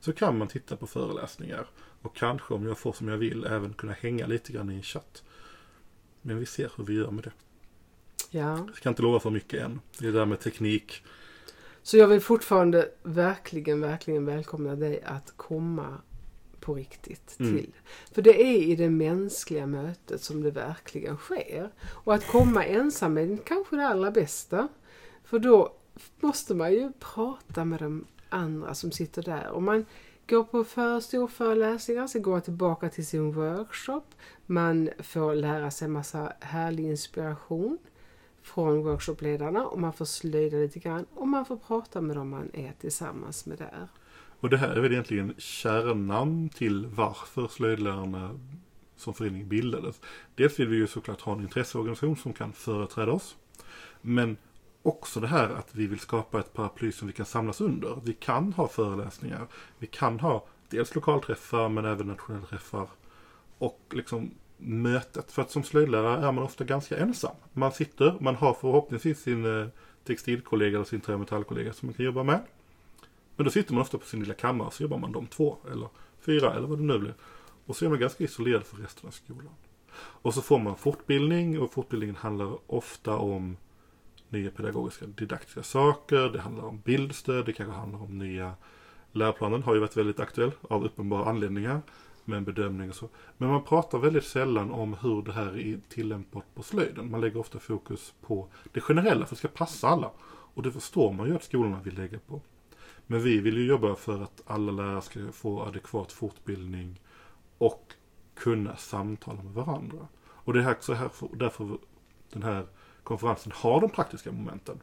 Så 0.00 0.12
kan 0.12 0.38
man 0.38 0.48
titta 0.48 0.76
på 0.76 0.86
föreläsningar. 0.86 1.66
Och 2.02 2.16
kanske 2.16 2.54
om 2.54 2.66
jag 2.66 2.78
får 2.78 2.92
som 2.92 3.08
jag 3.08 3.16
vill 3.16 3.44
även 3.44 3.72
kunna 3.72 3.92
hänga 3.92 4.26
lite 4.26 4.52
grann 4.52 4.70
i 4.70 4.74
en 4.74 4.82
chatt. 4.82 5.22
Men 6.22 6.38
vi 6.38 6.46
ser 6.46 6.72
hur 6.76 6.84
vi 6.84 6.94
gör 6.94 7.10
med 7.10 7.24
det. 7.24 7.32
Ja. 8.30 8.58
Jag 8.66 8.76
ska 8.76 8.88
inte 8.88 9.02
lova 9.02 9.20
för 9.20 9.30
mycket 9.30 9.62
än. 9.62 9.80
Det 9.98 10.06
är 10.06 10.12
det 10.12 10.18
där 10.18 10.26
med 10.26 10.40
teknik. 10.40 11.02
Så 11.82 11.96
jag 11.96 12.08
vill 12.08 12.20
fortfarande 12.20 12.90
verkligen, 13.02 13.80
verkligen 13.80 14.26
välkomna 14.26 14.76
dig 14.76 15.02
att 15.02 15.32
komma 15.36 16.00
på 16.64 16.74
riktigt 16.74 17.36
Mm. 17.40 17.56
till. 17.56 17.72
För 18.12 18.22
det 18.22 18.42
är 18.42 18.62
i 18.62 18.76
det 18.76 18.90
mänskliga 18.90 19.66
mötet 19.66 20.22
som 20.22 20.42
det 20.42 20.50
verkligen 20.50 21.16
sker. 21.16 21.70
Och 22.04 22.14
att 22.14 22.26
komma 22.26 22.64
ensam 22.64 23.18
är 23.18 23.36
kanske 23.44 23.76
det 23.76 23.86
allra 23.86 24.10
bästa. 24.10 24.68
För 25.24 25.38
då 25.38 25.72
måste 26.20 26.54
man 26.54 26.72
ju 26.72 26.92
prata 26.98 27.64
med 27.64 27.80
de 27.80 28.04
andra 28.28 28.74
som 28.74 28.92
sitter 28.92 29.22
där. 29.22 29.48
Och 29.48 29.62
man 29.62 29.86
går 30.26 30.44
på 30.44 30.64
för 30.64 31.00
storföreläsningar, 31.00 32.06
så 32.06 32.20
går 32.20 32.32
man 32.32 32.42
tillbaka 32.42 32.88
till 32.88 33.06
sin 33.06 33.32
workshop. 33.32 34.02
Man 34.46 34.90
får 34.98 35.34
lära 35.34 35.70
sig 35.70 35.88
massa 35.88 36.32
härlig 36.40 36.84
inspiration 36.84 37.78
från 38.44 38.82
workshopledarna 38.82 39.66
och 39.66 39.80
man 39.80 39.92
får 39.92 40.04
slöjda 40.04 40.56
lite 40.56 40.78
grann 40.78 41.06
och 41.14 41.28
man 41.28 41.44
får 41.44 41.56
prata 41.56 42.00
med 42.00 42.16
dem 42.16 42.28
man 42.28 42.50
är 42.52 42.72
tillsammans 42.80 43.46
med 43.46 43.58
där. 43.58 43.88
Och 44.40 44.50
det 44.50 44.56
här 44.56 44.68
är 44.68 44.80
väl 44.80 44.92
egentligen 44.92 45.34
kärnan 45.38 46.48
till 46.48 46.86
varför 46.86 47.48
slöjdlärarna 47.48 48.40
som 48.96 49.14
förening 49.14 49.48
bildades. 49.48 50.00
Dels 50.34 50.60
vill 50.60 50.68
vi 50.68 50.76
ju 50.76 50.86
såklart 50.86 51.20
ha 51.20 51.32
en 51.32 51.40
intresseorganisation 51.40 52.16
som 52.16 52.32
kan 52.32 52.52
företräda 52.52 53.12
oss. 53.12 53.36
Men 54.00 54.36
också 54.82 55.20
det 55.20 55.26
här 55.26 55.50
att 55.50 55.74
vi 55.74 55.86
vill 55.86 55.98
skapa 55.98 56.40
ett 56.40 56.52
paraply 56.52 56.92
som 56.92 57.08
vi 57.08 57.14
kan 57.14 57.26
samlas 57.26 57.60
under. 57.60 58.00
Vi 58.04 58.12
kan 58.12 58.52
ha 58.52 58.68
föreläsningar. 58.68 59.46
Vi 59.78 59.86
kan 59.86 60.20
ha 60.20 60.46
dels 60.68 60.94
lokalträffar 60.94 61.68
men 61.68 61.84
även 61.84 62.06
nationella 62.06 62.46
träffar. 62.46 62.88
Och 63.58 63.80
liksom 63.90 64.30
mötet. 64.64 65.32
För 65.32 65.42
att 65.42 65.50
som 65.50 65.62
slöjdlärare 65.62 66.26
är 66.26 66.32
man 66.32 66.44
ofta 66.44 66.64
ganska 66.64 66.96
ensam. 66.96 67.36
Man 67.52 67.72
sitter, 67.72 68.16
man 68.20 68.36
har 68.36 68.54
förhoppningsvis 68.54 69.20
sin 69.20 69.60
eh, 69.60 69.66
textilkollega 70.04 70.76
eller 70.76 70.84
sin 70.84 71.00
trämetallkollega 71.00 71.72
som 71.72 71.86
man 71.86 71.94
kan 71.94 72.04
jobba 72.04 72.22
med. 72.22 72.40
Men 73.36 73.44
då 73.44 73.50
sitter 73.50 73.72
man 73.74 73.82
ofta 73.82 73.98
på 73.98 74.06
sin 74.06 74.20
lilla 74.20 74.34
kammare 74.34 74.70
så 74.72 74.82
jobbar 74.82 74.98
man 74.98 75.12
de 75.12 75.26
två 75.26 75.56
eller 75.72 75.88
fyra 76.20 76.54
eller 76.54 76.68
vad 76.68 76.78
det 76.78 76.84
nu 76.84 76.98
blir. 76.98 77.14
Och 77.66 77.76
så 77.76 77.84
är 77.84 77.88
man 77.88 77.98
ganska 77.98 78.24
isolerad 78.24 78.64
för 78.64 78.76
resten 78.76 79.08
av 79.08 79.10
skolan. 79.10 79.54
Och 79.96 80.34
så 80.34 80.42
får 80.42 80.58
man 80.58 80.76
fortbildning 80.76 81.60
och 81.60 81.72
fortbildningen 81.72 82.16
handlar 82.16 82.58
ofta 82.66 83.16
om 83.16 83.56
nya 84.28 84.50
pedagogiska 84.50 85.06
didaktiska 85.06 85.62
saker. 85.62 86.28
Det 86.28 86.40
handlar 86.40 86.64
om 86.64 86.80
bildstöd, 86.80 87.46
det 87.46 87.52
kanske 87.52 87.76
handlar 87.76 88.02
om 88.02 88.18
nya 88.18 88.54
läroplanen 89.12 89.62
har 89.62 89.74
ju 89.74 89.80
varit 89.80 89.96
väldigt 89.96 90.20
aktuell 90.20 90.50
av 90.62 90.84
uppenbara 90.84 91.28
anledningar 91.30 91.80
med 92.24 92.36
en 92.36 92.44
bedömning 92.44 92.88
och 92.88 92.96
så. 92.96 93.08
Men 93.38 93.48
man 93.48 93.64
pratar 93.64 93.98
väldigt 93.98 94.24
sällan 94.24 94.70
om 94.70 94.94
hur 94.94 95.22
det 95.22 95.32
här 95.32 95.58
är 95.58 95.80
tillämpbart 95.88 96.54
på 96.54 96.62
slöjden. 96.62 97.10
Man 97.10 97.20
lägger 97.20 97.40
ofta 97.40 97.58
fokus 97.58 98.14
på 98.20 98.48
det 98.72 98.80
generella 98.80 99.14
för 99.14 99.24
att 99.24 99.30
det 99.30 99.36
ska 99.36 99.48
passa 99.48 99.88
alla. 99.88 100.10
Och 100.26 100.62
det 100.62 100.72
förstår 100.72 101.12
man 101.12 101.28
ju 101.28 101.34
att 101.34 101.44
skolorna 101.44 101.80
vill 101.82 101.94
lägga 101.94 102.18
på. 102.18 102.40
Men 103.06 103.22
vi 103.22 103.40
vill 103.40 103.56
ju 103.56 103.66
jobba 103.66 103.94
för 103.94 104.22
att 104.22 104.42
alla 104.46 104.72
lärare 104.72 105.02
ska 105.02 105.32
få 105.32 105.62
adekvat 105.62 106.12
fortbildning 106.12 107.00
och 107.58 107.92
kunna 108.34 108.76
samtala 108.76 109.42
med 109.42 109.52
varandra. 109.52 110.08
Och 110.26 110.52
det 110.52 110.62
är 110.62 110.70
också 110.70 110.92
här, 110.92 111.10
därför 111.32 111.78
den 112.32 112.42
här 112.42 112.66
konferensen 113.02 113.52
har 113.54 113.80
de 113.80 113.90
praktiska 113.90 114.32
momenten. 114.32 114.80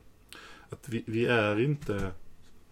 Att 0.69 0.89
vi, 0.89 1.03
vi 1.07 1.25
är 1.25 1.59
inte 1.59 2.11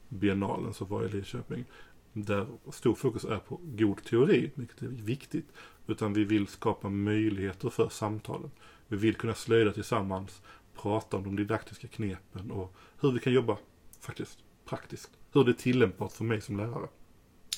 biennalen 0.10 0.74
som 0.74 0.88
var 0.88 1.04
i 1.04 1.10
Lidköping 1.10 1.66
där 2.13 2.48
stor 2.72 2.96
fokus 2.96 3.25
är 3.25 3.38
på 3.38 3.60
god 3.63 4.04
teori, 4.04 4.51
vilket 4.56 4.82
är 4.82 4.88
viktigt. 4.88 5.48
Utan 5.88 6.13
vi 6.13 6.24
vill 6.24 6.48
skapa 6.48 6.89
möjligheter 6.89 7.70
för 7.70 7.89
samtalen. 7.89 8.51
Vi 8.88 8.98
vill 8.98 9.16
kunna 9.16 9.34
slöjda 9.34 9.72
tillsammans, 9.72 10.42
prata 10.75 11.18
om 11.18 11.24
de 11.24 11.36
didaktiska 11.36 11.88
knepen 11.88 12.51
och 12.51 12.74
hur 13.01 13.12
vi 13.12 13.20
kan 13.20 13.34
jobba 13.34 13.58
faktiskt 14.00 14.39
praktiskt. 14.66 15.12
Hur 15.34 15.44
det 15.44 15.51
är 15.51 15.54
tillämpbart 15.54 16.12
för 16.12 16.24
mig 16.24 16.42
som 16.42 16.58
lärare. 16.58 16.88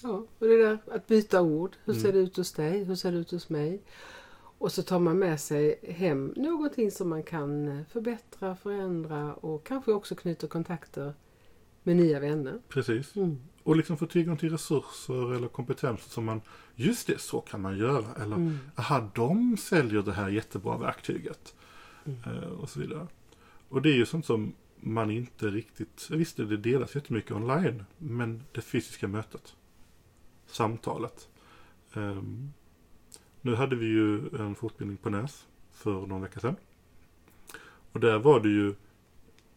Ja, 0.04 0.10
och 0.40 0.48
det 0.48 0.64
där 0.64 0.78
att 0.92 1.08
byta 1.08 1.42
ord. 1.42 1.76
Hur 1.86 1.94
Mm. 1.94 2.04
ser 2.04 2.14
det 2.14 2.20
ut 2.20 2.38
hos 2.38 2.52
dig? 2.52 2.84
Hur 2.84 2.96
ser 2.96 3.12
det 3.12 3.18
ut 3.18 3.32
hos 3.32 3.50
mig? 3.50 3.82
Och 4.58 4.72
så 4.72 4.84
tar 4.84 5.00
man 5.00 5.20
med 5.20 5.40
sig 5.42 5.80
hem 5.84 6.34
någonting 6.36 6.92
som 6.92 7.10
man 7.10 7.24
kan 7.24 7.86
förbättra, 7.90 8.56
förändra 8.56 9.34
och 9.34 9.64
kanske 9.68 9.92
också 9.94 10.16
knyta 10.16 10.48
kontakter 10.48 11.14
med 11.84 11.96
nya 11.96 12.20
vänner. 12.20 12.60
Precis. 12.70 13.16
Mm. 13.16 13.38
Och 13.64 13.76
liksom 13.76 13.98
få 13.98 14.06
tillgång 14.06 14.38
till 14.38 14.50
resurser 14.52 15.34
eller 15.34 15.48
kompetenser 15.48 16.10
som 16.10 16.26
man, 16.26 16.42
just 16.76 17.08
det, 17.08 17.22
så 17.22 17.42
kan 17.42 17.62
man 17.62 17.78
göra. 17.78 18.24
Eller, 18.24 18.36
Mm. 18.36 18.58
aha, 18.76 19.10
de 19.16 19.58
säljer 19.58 20.02
det 20.02 20.14
här 20.14 20.30
jättebra 20.30 20.78
verktyget. 20.78 21.56
Mm. 22.06 22.20
Eh, 22.26 22.50
och 22.50 22.70
så 22.70 22.80
vidare. 22.80 23.08
Och 23.70 23.82
det 23.82 23.90
är 23.90 23.96
ju 23.96 24.06
sånt 24.06 24.26
som 24.26 24.54
man 24.80 25.12
inte 25.12 25.48
riktigt, 25.50 26.08
visst 26.12 26.38
det 26.38 26.58
delas 26.58 26.96
jättemycket 26.96 27.32
online, 27.32 27.84
men 27.98 28.44
det 28.52 28.62
fysiska 28.62 29.08
mötet. 29.08 29.56
Samtalet. 30.48 31.30
Ehm, 31.94 32.54
nu 33.42 33.56
hade 33.56 33.76
vi 33.76 33.86
ju 33.86 34.36
en 34.40 34.56
fortbildning 34.56 34.98
på 34.98 35.10
NÄS 35.10 35.48
för 35.72 36.06
någon 36.08 36.22
vecka 36.22 36.40
sedan. 36.40 36.56
Och 37.92 38.00
där 38.00 38.20
var 38.20 38.40
det 38.40 38.50
ju, 38.50 38.74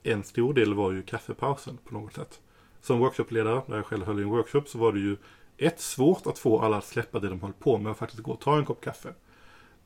en 0.05 0.25
stor 0.25 0.55
del 0.55 0.75
var 0.75 0.93
ju 0.93 1.03
kaffepausen 1.03 1.79
på 1.85 1.95
något 1.95 2.15
sätt. 2.15 2.41
Som 2.81 2.99
workshopledare, 2.99 3.63
när 3.67 3.77
jag 3.77 3.87
själv 3.87 4.05
höll 4.05 4.21
i 4.21 4.23
en 4.23 4.29
workshop, 4.29 4.63
så 4.67 4.79
var 4.79 4.93
det 4.93 5.01
ju 5.01 5.17
ett 5.57 5.81
svårt 5.81 6.27
att 6.27 6.39
få 6.39 6.61
alla 6.61 6.77
att 6.77 6.87
släppa 6.87 7.21
det 7.21 7.29
de 7.29 7.41
höll 7.41 7.53
på 7.53 7.79
med 7.79 7.91
och 7.91 7.97
faktiskt 7.97 8.23
gå 8.23 8.33
och 8.33 8.41
ta 8.41 8.59
en 8.59 8.65
kopp 8.65 8.81
kaffe. 8.81 9.15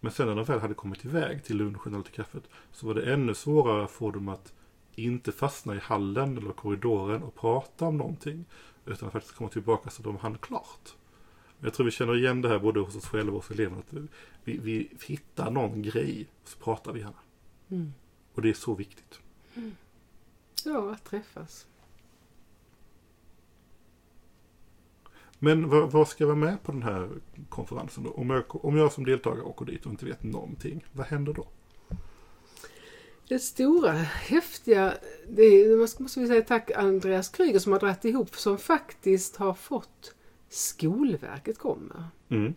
Men 0.01 0.13
sen 0.13 0.27
när 0.27 0.35
de 0.35 0.45
väl 0.45 0.61
hade 0.61 0.75
kommit 0.75 1.05
iväg 1.05 1.45
till 1.45 1.57
lunchen 1.57 1.95
eller 1.95 2.03
till 2.03 2.15
kaffet 2.15 2.43
så 2.73 2.87
var 2.87 2.95
det 2.95 3.13
ännu 3.13 3.35
svårare 3.35 3.85
att 3.85 3.91
få 3.91 4.11
dem 4.11 4.29
att 4.29 4.53
inte 4.95 5.33
fastna 5.33 5.75
i 5.75 5.79
hallen 5.79 6.39
eller 6.39 6.53
korridoren 6.53 7.23
och 7.23 7.35
prata 7.35 7.85
om 7.85 7.97
någonting. 7.97 8.45
Utan 8.87 9.07
att 9.07 9.13
faktiskt 9.13 9.35
komma 9.35 9.51
tillbaka 9.51 9.91
så 9.91 10.03
de 10.03 10.17
hann 10.17 10.39
klart. 10.39 10.95
Jag 11.61 11.75
tror 11.75 11.85
vi 11.85 11.91
känner 11.91 12.17
igen 12.17 12.43
det 12.43 12.49
här 12.49 12.59
både 12.59 12.81
hos 12.81 12.97
oss 12.97 13.07
själva 13.07 13.37
och 13.37 13.45
hos 13.45 13.51
eleverna. 13.51 13.79
Att 13.79 14.09
vi, 14.45 14.59
vi 14.59 14.91
hittar 15.07 15.51
någon 15.51 15.83
grej 15.83 16.27
och 16.43 16.49
så 16.49 16.59
pratar 16.59 16.93
vi 16.93 17.01
gärna. 17.01 17.19
Mm. 17.71 17.93
Och 18.35 18.43
det 18.43 18.49
är 18.49 18.55
så 18.55 18.75
viktigt. 18.75 19.21
Ja, 20.65 20.93
att 20.93 21.05
träffas. 21.05 21.67
Men 25.39 25.69
vad, 25.69 25.93
vad 25.93 26.09
ska 26.09 26.27
vara 26.27 26.37
med 26.37 26.63
på 26.63 26.73
den 26.73 26.83
här 26.83 27.09
konferensen 27.49 28.05
då? 28.05 28.11
Om 28.11 28.31
jag, 28.31 28.65
om 28.65 28.77
jag 28.77 28.93
som 28.93 29.05
deltagare 29.05 29.43
åker 29.43 29.65
dit 29.65 29.87
och 29.87 29.93
inte 29.93 30.05
vet 30.05 30.23
någonting, 30.23 30.85
vad 30.93 31.07
händer 31.07 31.33
då? 31.33 31.49
Det 33.29 33.39
stora, 33.39 33.93
häftiga, 33.93 34.95
det 35.29 35.43
är, 35.43 36.01
måste 36.01 36.21
vi 36.21 36.27
säga 36.27 36.43
tack 36.43 36.71
Andreas 36.71 37.29
Kryger 37.29 37.59
som 37.59 37.73
har 37.73 37.81
dragit 37.81 38.05
ihop, 38.05 38.35
som 38.35 38.59
faktiskt 38.59 39.37
har 39.37 39.55
fått 39.55 40.15
Skolverket 40.49 41.59
kommer. 41.59 42.05
Mm. 42.29 42.55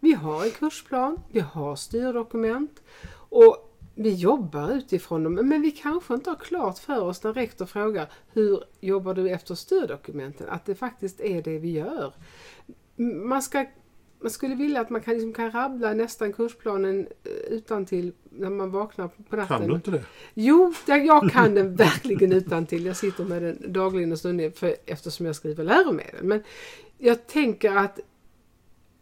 Vi 0.00 0.12
har 0.12 0.44
en 0.44 0.50
kursplan, 0.50 1.20
vi 1.30 1.40
har 1.40 1.76
styrdokument 1.76 2.82
och 3.12 3.67
vi 4.00 4.14
jobbar 4.14 4.70
utifrån 4.70 5.24
dem. 5.24 5.34
Men 5.34 5.62
vi 5.62 5.70
kanske 5.70 6.14
inte 6.14 6.30
har 6.30 6.36
klart 6.36 6.78
för 6.78 7.00
oss 7.00 7.24
när 7.24 7.32
rektor 7.32 7.66
frågar 7.66 8.12
hur 8.32 8.64
jobbar 8.80 9.14
du 9.14 9.30
efter 9.30 9.54
styrdokumenten? 9.54 10.48
Att 10.48 10.64
det 10.66 10.74
faktiskt 10.74 11.20
är 11.20 11.42
det 11.42 11.58
vi 11.58 11.70
gör. 11.70 12.12
Man, 13.24 13.42
ska, 13.42 13.66
man 14.20 14.30
skulle 14.30 14.54
vilja 14.54 14.80
att 14.80 14.90
man 14.90 15.00
kan, 15.00 15.14
liksom 15.14 15.32
kan 15.32 15.50
rabbla 15.50 15.92
nästan 15.92 16.32
kursplanen 16.32 17.08
utan 17.50 17.86
till 17.86 18.12
när 18.30 18.50
man 18.50 18.70
vaknar 18.70 19.08
på 19.08 19.36
natten. 19.36 19.58
Kan 19.58 19.68
du 19.68 19.74
inte 19.74 19.90
det? 19.90 20.04
Jo, 20.34 20.74
jag, 20.86 21.06
jag 21.06 21.30
kan 21.30 21.54
den 21.54 21.76
verkligen 21.76 22.32
utan 22.32 22.66
till. 22.66 22.86
Jag 22.86 22.96
sitter 22.96 23.24
med 23.24 23.42
den 23.42 23.72
dagligen 23.72 24.12
och 24.12 24.18
stundligen 24.18 24.52
för, 24.52 24.74
eftersom 24.86 25.26
jag 25.26 25.36
skriver 25.36 25.64
läromedel. 25.64 26.24
Men 26.24 26.42
jag 26.98 27.26
tänker 27.26 27.76
att 27.76 28.00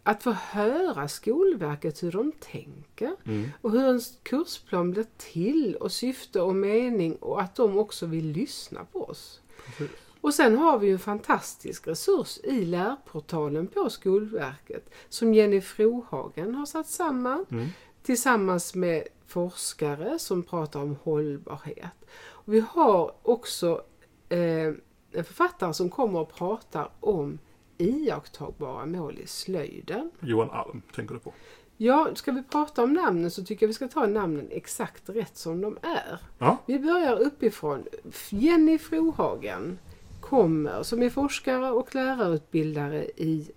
att 0.07 0.23
få 0.23 0.31
höra 0.33 1.09
Skolverket 1.09 2.03
hur 2.03 2.13
de 2.13 2.33
tänker 2.33 3.17
Mm. 3.25 3.49
och 3.63 3.71
hur 3.71 3.85
en 3.85 4.01
kursplan 4.23 4.91
blir 4.91 5.07
till 5.19 5.77
och 5.77 5.93
syfte 5.93 6.41
och 6.41 6.55
mening 6.57 7.17
och 7.17 7.41
att 7.43 7.55
de 7.55 7.79
också 7.79 8.07
vill 8.07 8.27
lyssna 8.33 8.85
på 8.93 9.05
oss. 9.05 9.41
Precis. 9.67 9.91
Och 10.21 10.35
sen 10.35 10.59
har 10.59 10.79
vi 10.79 10.91
en 10.91 10.99
fantastisk 10.99 11.87
resurs 11.87 12.39
i 12.45 12.65
lärportalen 12.65 13.67
på 13.67 13.91
Skolverket 13.91 14.91
som 15.09 15.35
Jenny 15.35 15.61
Frohagen 15.61 16.55
har 16.55 16.67
satt 16.67 16.87
samman 16.89 17.47
Mm. 17.51 17.67
tillsammans 18.03 18.75
med 18.75 19.03
forskare 19.27 20.19
som 20.19 20.43
pratar 20.43 20.81
om 20.81 20.97
hållbarhet. 21.03 22.07
Och 22.23 22.55
vi 22.55 22.61
har 22.69 23.15
också 23.23 23.83
eh, 24.29 24.67
en 25.13 25.25
författare 25.25 25.75
som 25.75 25.91
kommer 25.91 26.19
och 26.21 26.33
pratar 26.35 26.91
om 27.01 27.39
iakttagbara 27.79 28.87
mål 28.87 29.19
i 29.19 29.27
slöjden. 29.27 30.11
Johan 30.21 30.51
Alm 30.51 30.83
tänker 30.95 31.15
du 31.15 31.21
på. 31.21 31.33
Ja, 31.77 32.11
ska 32.15 32.33
vi 32.33 32.43
prata 32.43 32.83
om 32.83 32.93
namnen 32.93 33.31
så 33.31 33.45
tycker 33.45 33.67
jag 33.67 33.69
vi 33.69 33.75
ska 33.75 33.89
ta 33.89 34.07
namnen 34.07 34.49
exakt 34.51 35.09
rätt 35.09 35.37
som 35.37 35.61
de 35.61 35.79
är. 35.83 36.21
Ja. 36.39 36.59
Vi 36.67 36.79
börjar 36.79 37.19
uppifrån. 37.19 37.85
Jenny 38.31 38.79
Frohagen 38.79 39.79
kommer 40.21 40.83
som 40.83 41.03
är 41.03 41.11
forskare 41.11 41.71
och 41.71 41.95
lärarutbildare 41.95 43.05
i 43.05 43.51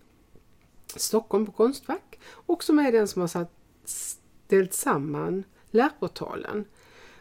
Stockholm 0.95 1.45
på 1.45 1.51
Konstfack 1.51 2.19
och 2.31 2.63
som 2.63 2.79
är 2.79 2.91
den 2.91 3.07
som 3.07 3.21
har 3.21 3.27
satt, 3.27 3.51
ställt 3.85 4.73
samman 4.73 5.43
lärportalen 5.71 6.65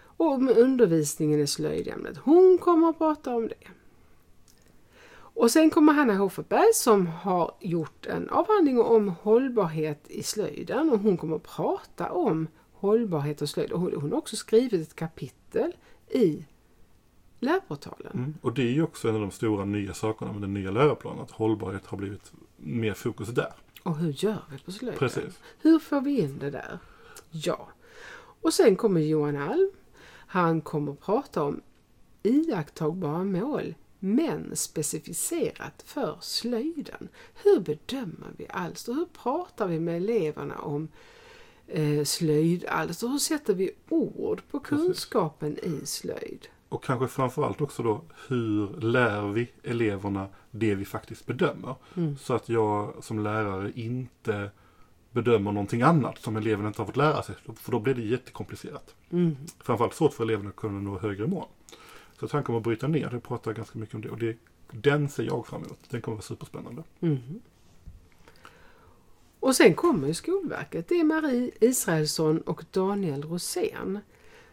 och 0.01 0.33
om 0.33 0.49
undervisningen 0.49 1.41
i 1.41 1.47
slöjdämnet. 1.47 2.17
Hon 2.17 2.59
kommer 2.59 2.89
att 2.89 2.99
prata 2.99 3.35
om 3.35 3.49
det. 3.49 3.69
Och 5.39 5.51
sen 5.51 5.71
kommer 5.71 5.93
Hanna 5.93 6.15
Hoferberg 6.15 6.75
som 6.75 7.07
har 7.07 7.55
gjort 7.61 8.07
en 8.07 8.29
avhandling 8.29 8.81
om 8.81 9.09
hållbarhet 9.09 10.11
i 10.11 10.23
slöjden 10.23 10.91
och 10.91 10.99
hon 10.99 11.17
kommer 11.17 11.37
att 11.37 11.43
prata 11.43 12.11
om 12.13 12.49
hållbarhet 12.73 13.43
och 13.43 13.49
slöjd. 13.49 13.73
Och 13.73 13.81
hon 13.81 13.95
hon 14.01 14.11
har 14.11 14.19
också 14.19 14.37
skrivit 14.37 14.89
ett 14.89 14.97
kapitel 14.97 15.77
i 16.09 16.45
lärportalen. 17.41 18.13
Mm. 18.15 18.35
Och 18.43 18.53
det 18.53 18.63
är 18.63 18.73
ju 18.73 18.83
också 18.83 19.09
en 19.09 19.15
av 19.15 19.21
de 19.21 19.31
stora 19.31 19.65
nya 19.65 19.95
sakerna 19.95 20.33
med 20.33 20.41
den 20.41 20.55
nya 20.55 20.71
läroplanen. 20.71 21.23
Att 21.23 21.31
hållbarhet 21.31 21.87
har 21.87 21.99
blivit 21.99 22.33
mer 22.57 22.95
fokus 22.95 23.29
där. 23.29 23.53
Och 23.83 23.97
hur 23.97 24.13
gör 24.25 24.43
vi 24.51 24.59
på 24.59 24.73
slöjden? 24.73 24.99
Precis. 24.99 25.41
Hur 25.61 25.79
får 25.79 26.01
vi 26.01 26.21
in 26.21 26.39
det 26.39 26.51
där? 26.51 26.79
Ja. 27.31 27.69
Och 28.41 28.53
sen 28.53 28.77
kommer 28.77 29.01
Johan 29.01 29.37
Alm. 29.37 29.71
Han 30.11 30.61
kommer 30.61 30.93
att 30.93 31.01
prata 31.01 31.43
om 31.43 31.61
iakttagbara 32.23 33.25
mål 33.25 33.75
men 33.99 34.57
specificerat 34.57 35.83
för 35.87 36.19
slöjden. 36.21 37.09
Hur 37.45 37.61
bedömer 37.61 38.33
vi 38.37 38.47
alster? 38.49 38.93
Hur 38.93 39.07
pratar 39.23 39.67
vi 39.67 39.81
med 39.81 39.97
eleverna 39.97 40.59
om 40.59 40.89
eh, 41.67 42.05
slöjdalster? 42.05 43.09
Hur 43.09 43.19
sätter 43.19 43.55
vi 43.55 43.71
ord 43.89 44.43
på 44.51 44.61
Precis. 44.61 44.85
kunskapen 44.85 45.59
i 45.59 45.87
slöjd? 45.87 46.49
Och 46.69 46.85
kanske 46.85 47.09
framförallt 47.09 47.61
också 47.61 47.83
då 47.83 48.01
hur 48.29 48.81
lär 48.81 49.23
vi 49.23 49.51
eleverna 49.63 50.29
det 50.51 50.75
vi 50.75 50.85
faktiskt 50.85 51.27
bedömer. 51.27 51.75
Mm. 51.97 52.17
Så 52.19 52.35
att 52.35 52.49
jag 52.49 53.05
som 53.05 53.19
lärare 53.19 53.73
inte 53.75 54.51
bedömer 55.11 55.53
någonting 55.53 55.83
annat 55.83 56.19
som 56.19 56.37
eleven 56.37 56.67
inte 56.67 56.81
har 56.81 56.87
fått 56.87 56.97
lära 56.97 57.23
sig. 57.23 57.35
För 57.55 57.73
då 57.73 57.81
blir 57.81 57.95
det 57.95 58.03
jättekomplicerat. 58.03 58.95
Mm. 59.11 59.37
Framförallt 59.61 59.95
svårt 59.95 60.13
för 60.13 60.25
eleverna 60.25 60.51
att 60.51 60.57
kunna 60.57 60.81
nå 60.81 60.99
högre 60.99 61.27
mål. 61.27 61.47
Så 62.21 62.29
han 62.33 62.43
kommer 62.43 62.59
att 62.59 62.65
bryta 62.65 62.89
ner 62.89 63.11
det 63.11 63.17
och 63.17 63.23
prata 63.23 63.53
ganska 63.53 63.79
mycket 63.79 63.95
om 63.95 64.01
det. 64.01 64.11
Och 64.11 64.19
det, 64.19 64.37
den 64.71 65.09
ser 65.09 65.23
jag 65.23 65.47
fram 65.47 65.65
emot. 65.65 65.79
Den 65.91 66.01
kommer 66.01 66.19
att 66.19 66.31
vara 66.31 66.37
superspännande. 66.37 66.83
Mhm. 66.99 67.41
Och 69.41 69.57
sen 69.57 69.75
kommer 69.75 70.09
ju 70.09 70.15
Skolverket. 70.15 70.89
Det 70.89 71.01
är 71.01 71.05
Marie 71.05 71.51
Israelsson 71.61 72.41
och 72.41 72.65
Daniel 72.71 73.23
Rosén 73.23 74.01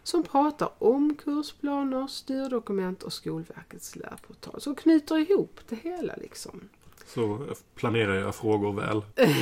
som 0.03 0.24
pratar 0.24 0.69
om 0.77 1.15
kursplaner, 1.15 2.07
styrdokument 2.07 3.03
och 3.03 3.13
Skolverkets 3.13 3.95
lärportal. 3.95 4.62
Så 4.62 4.75
knyter 4.75 5.17
ihop 5.17 5.60
det 5.69 5.75
hela 5.75 6.15
liksom. 6.15 6.69
Så 7.05 7.48
planerar 7.75 8.15
jag 8.15 8.36
frågor 8.36 8.74
väl. 8.74 9.01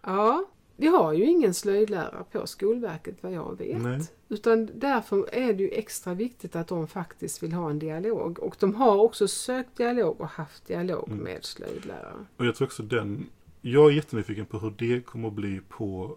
Ja, 0.00 0.44
vi 0.80 0.86
har 0.86 1.12
ju 1.12 1.24
ingen 1.24 1.54
slöjdlärare 1.54 2.24
på 2.32 2.46
Skolverket 2.46 3.16
vad 3.20 3.32
jag 3.32 3.58
vet. 3.58 3.82
Nej. 3.82 4.00
Utan 4.28 4.70
därför 4.74 5.34
är 5.34 5.52
det 5.52 5.62
ju 5.62 5.68
extra 5.70 6.14
viktigt 6.14 6.56
att 6.56 6.68
de 6.68 6.88
faktiskt 6.88 7.42
vill 7.42 7.52
ha 7.52 7.70
en 7.70 7.78
dialog. 7.78 8.38
Och 8.38 8.56
de 8.58 8.74
har 8.74 8.96
också 8.96 9.28
sökt 9.28 9.76
dialog 9.76 10.20
och 10.20 10.28
haft 10.28 10.66
dialog 10.66 11.08
Mm. 11.08 11.18
med 11.24 11.44
slöjdlärare. 11.44 12.26
Och 12.36 12.46
jag 12.46 12.54
tror 12.54 12.66
också 12.68 12.82
den, 12.82 13.26
jag 13.62 13.86
är 13.86 13.90
jättenyfiken 13.90 14.46
på 14.46 14.58
hur 14.58 14.70
det 14.78 15.00
kommer 15.06 15.28
att 15.28 15.34
bli 15.34 15.60
på 15.68 16.16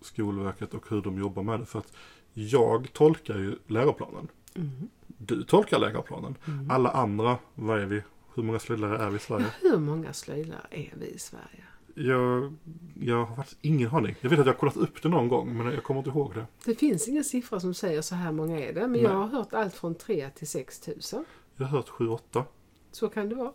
Skolverket 0.00 0.74
och 0.74 0.84
hur 0.90 1.02
de 1.02 1.18
jobbar 1.18 1.42
med 1.42 1.60
det. 1.60 1.66
För 1.66 1.78
att 1.78 1.92
jag 2.34 2.92
tolkar 2.92 3.38
ju 3.38 3.56
läroplanen. 3.66 4.28
Mm. 4.54 4.70
Du 5.06 5.42
tolkar 5.42 5.78
läroplanen. 5.78 6.34
Mm. 6.46 6.70
Alla 6.70 6.90
andra, 6.90 7.38
vad 7.54 7.80
är 7.80 7.86
vi? 7.86 8.02
Hur 8.34 8.42
många 8.42 8.58
slöjdlärare 8.58 9.04
är 9.04 9.10
vi 9.10 9.16
i 9.16 9.18
Sverige? 9.20 9.46
Hur 9.60 9.78
många 9.78 10.12
slöjdlärare 10.12 10.66
är 10.70 10.92
vi 11.00 11.06
i 11.06 11.18
Sverige? 11.18 11.64
Jag, 11.94 12.54
jag 13.00 13.24
har 13.24 13.36
faktiskt 13.36 13.58
ingen 13.62 13.90
aning. 13.90 14.16
Jag 14.20 14.30
vet 14.30 14.38
att 14.38 14.46
jag 14.46 14.52
har 14.52 14.58
kollat 14.58 14.76
upp 14.76 15.02
det 15.02 15.08
någon 15.08 15.28
gång 15.28 15.56
men 15.56 15.66
jag 15.74 15.82
kommer 15.82 16.00
inte 16.00 16.10
ihåg 16.10 16.34
det. 16.34 16.46
Det 16.64 16.74
finns 16.74 17.08
ingen 17.08 17.24
siffra 17.24 17.60
som 17.60 17.74
säger 17.74 18.02
så 18.02 18.14
här 18.14 18.32
många 18.32 18.60
är 18.60 18.72
det. 18.72 18.80
Men 18.80 18.92
Nej. 18.92 19.02
jag 19.02 19.10
har 19.10 19.26
hört 19.26 19.52
allt 19.52 19.74
från 19.74 19.94
3 19.94 20.30
till 20.30 20.48
6 20.48 20.80
tusen. 20.80 21.24
Jag 21.56 21.66
har 21.66 21.76
hört 21.76 21.88
7-8. 21.88 22.44
Så 22.92 23.08
kan 23.08 23.28
det 23.28 23.34
vara. 23.34 23.52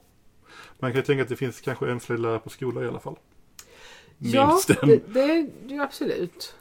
Man 0.79 0.91
kan 0.91 0.99
ju 0.99 1.05
tänka 1.05 1.23
att 1.23 1.29
det 1.29 1.35
finns 1.35 1.61
kanske 1.61 1.91
en 1.91 1.99
slöjdlärare 1.99 2.39
på 2.39 2.49
skola 2.49 2.83
i 2.83 2.87
alla 2.87 2.99
fall. 2.99 3.15
Ja, 4.17 4.47
Minst 4.47 4.69
en. 4.69 4.89
det, 4.89 5.13
det 5.13 5.21
är 5.21 5.49
det 5.67 5.77
absolut. 5.79 6.55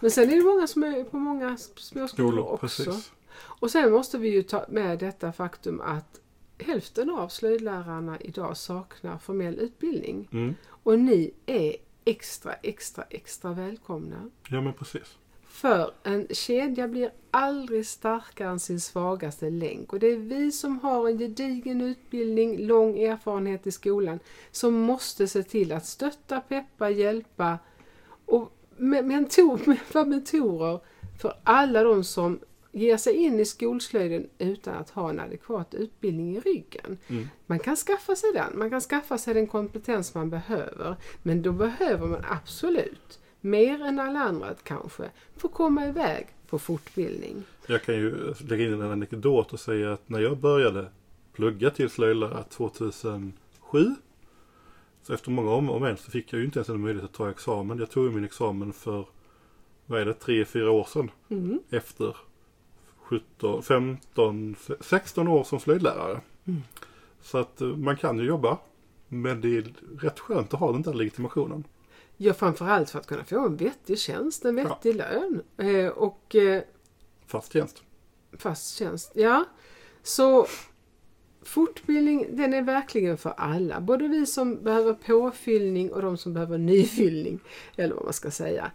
Men 0.00 0.10
sen 0.10 0.30
är 0.30 0.36
det 0.36 0.42
många 0.44 0.66
som 0.66 0.82
är 0.82 1.04
på 1.04 1.16
många 1.16 1.56
små 1.56 1.80
skolor 1.80 2.08
Skolor, 2.08 2.44
också. 2.52 2.84
precis. 2.84 3.12
Och 3.36 3.70
sen 3.70 3.92
måste 3.92 4.18
vi 4.18 4.28
ju 4.28 4.42
ta 4.42 4.64
med 4.68 4.98
detta 4.98 5.32
faktum 5.32 5.80
att 5.80 6.20
hälften 6.58 7.10
av 7.10 7.28
slöjdlärarna 7.28 8.20
idag 8.20 8.56
saknar 8.56 9.18
formell 9.18 9.58
utbildning. 9.58 10.28
Mm. 10.32 10.54
Och 10.84 10.98
ni 10.98 11.30
är 11.46 11.76
extra, 12.04 12.52
extra, 12.54 13.04
extra 13.10 13.52
välkomna. 13.52 14.30
Ja 14.50 14.60
men 14.60 14.72
precis. 14.72 15.16
För 15.46 15.90
en 16.02 16.26
kedja 16.30 16.88
blir 16.88 17.12
aldrig 17.30 17.86
starkare 17.86 18.48
än 18.48 18.60
sin 18.60 18.80
svagaste 18.80 19.50
länk. 19.50 19.92
Och 19.92 19.98
det 19.98 20.06
är 20.06 20.16
vi 20.16 20.52
som 20.52 20.78
har 20.78 21.08
en 21.08 21.18
gedigen 21.18 21.80
utbildning, 21.80 22.66
lång 22.66 22.98
erfarenhet 22.98 23.66
i 23.66 23.72
skolan, 23.72 24.18
som 24.50 24.74
måste 24.74 25.28
se 25.28 25.42
till 25.42 25.72
att 25.72 25.86
stötta, 25.86 26.40
peppa, 26.40 26.90
hjälpa 26.90 27.58
och 28.26 28.52
med- 28.76 29.04
mentor, 29.04 29.60
vara 29.92 30.04
mentorer 30.14 30.80
för 31.20 31.34
alla 31.44 31.82
de 31.82 32.04
som 32.04 32.40
ger 32.74 32.96
sig 32.96 33.14
in 33.14 33.40
i 33.40 33.44
skolslöjden 33.44 34.28
utan 34.38 34.74
att 34.74 34.90
ha 34.90 35.10
en 35.10 35.20
adekvat 35.20 35.74
utbildning 35.74 36.36
i 36.36 36.40
ryggen. 36.40 36.98
Mm. 37.08 37.28
Man 37.46 37.58
kan 37.58 37.76
skaffa 37.76 38.16
sig 38.16 38.32
den, 38.32 38.58
man 38.58 38.70
kan 38.70 38.80
skaffa 38.80 39.18
sig 39.18 39.34
den 39.34 39.46
kompetens 39.46 40.14
man 40.14 40.30
behöver. 40.30 40.96
Men 41.22 41.42
då 41.42 41.52
behöver 41.52 42.06
man 42.06 42.24
absolut, 42.28 43.20
mer 43.40 43.82
än 43.82 44.00
alla 44.00 44.20
andra 44.20 44.54
kanske, 44.62 45.10
få 45.36 45.48
komma 45.48 45.86
iväg 45.86 46.26
på 46.48 46.58
fortbildning. 46.58 47.42
Jag 47.66 47.82
kan 47.82 47.94
ju 47.94 48.34
lägga 48.48 48.64
in 48.64 48.72
en 48.72 48.82
anekdot 48.82 49.52
och 49.52 49.60
säga 49.60 49.92
att 49.92 50.08
när 50.08 50.20
jag 50.20 50.38
började 50.38 50.86
plugga 51.32 51.70
till 51.70 51.90
slöjdlärare 51.90 52.44
2007 52.44 53.32
så 55.02 55.14
efter 55.14 55.30
många 55.30 55.50
om 55.50 55.70
och 55.70 55.80
men 55.80 55.96
så 55.96 56.10
fick 56.10 56.32
jag 56.32 56.38
ju 56.38 56.44
inte 56.44 56.58
ens 56.58 56.68
en 56.68 56.80
möjlighet 56.80 57.10
att 57.10 57.16
ta 57.16 57.30
examen. 57.30 57.78
Jag 57.78 57.90
tog 57.90 58.14
min 58.14 58.24
examen 58.24 58.72
för, 58.72 59.06
vad 59.86 60.00
är 60.00 60.04
det, 60.04 60.12
3-4 60.12 60.66
år 60.66 60.84
sedan. 60.84 61.10
Mm. 61.28 61.60
Efter 61.70 62.16
17, 63.04 63.62
15, 63.62 64.56
16 64.80 65.28
år 65.28 65.44
som 65.44 65.60
slöjdlärare. 65.60 66.20
Mm. 66.44 66.62
Så 67.22 67.38
att 67.38 67.60
eh, 67.60 67.66
man 67.68 67.96
kan 67.96 68.18
ju 68.18 68.24
jobba. 68.24 68.58
Men 69.08 69.40
det 69.40 69.56
är 69.56 69.74
rätt 69.98 70.18
skönt 70.20 70.54
att 70.54 70.60
ha 70.60 70.72
den 70.72 70.82
där 70.82 70.94
legitimationen. 70.94 71.64
Ja, 72.16 72.34
framförallt 72.34 72.90
för 72.90 72.98
att 72.98 73.06
kunna 73.06 73.24
få 73.24 73.46
en 73.46 73.56
vettig 73.56 73.98
tjänst, 73.98 74.44
en 74.44 74.56
vettig 74.56 74.94
lön 74.96 75.42
eh, 75.56 75.88
och 75.88 76.34
eh, 76.34 76.62
Fast 77.26 77.52
tjänst. 77.52 77.82
fast 78.38 78.76
tjänst. 78.76 79.12
Ja, 79.14 79.44
så 80.02 80.46
fortbildning 81.42 82.36
den 82.36 82.54
är 82.54 82.62
verkligen 82.62 83.18
för 83.18 83.30
alla. 83.30 83.80
Både 83.80 84.08
vi 84.08 84.26
som 84.26 84.62
behöver 84.62 84.94
påfyllning 84.94 85.92
och 85.92 86.02
de 86.02 86.16
som 86.16 86.34
behöver 86.34 86.58
nyfyllning. 86.72 87.40
Eller 87.76 87.94
vad 87.94 88.04
man 88.04 88.12
ska 88.12 88.30
säga. 88.30 88.70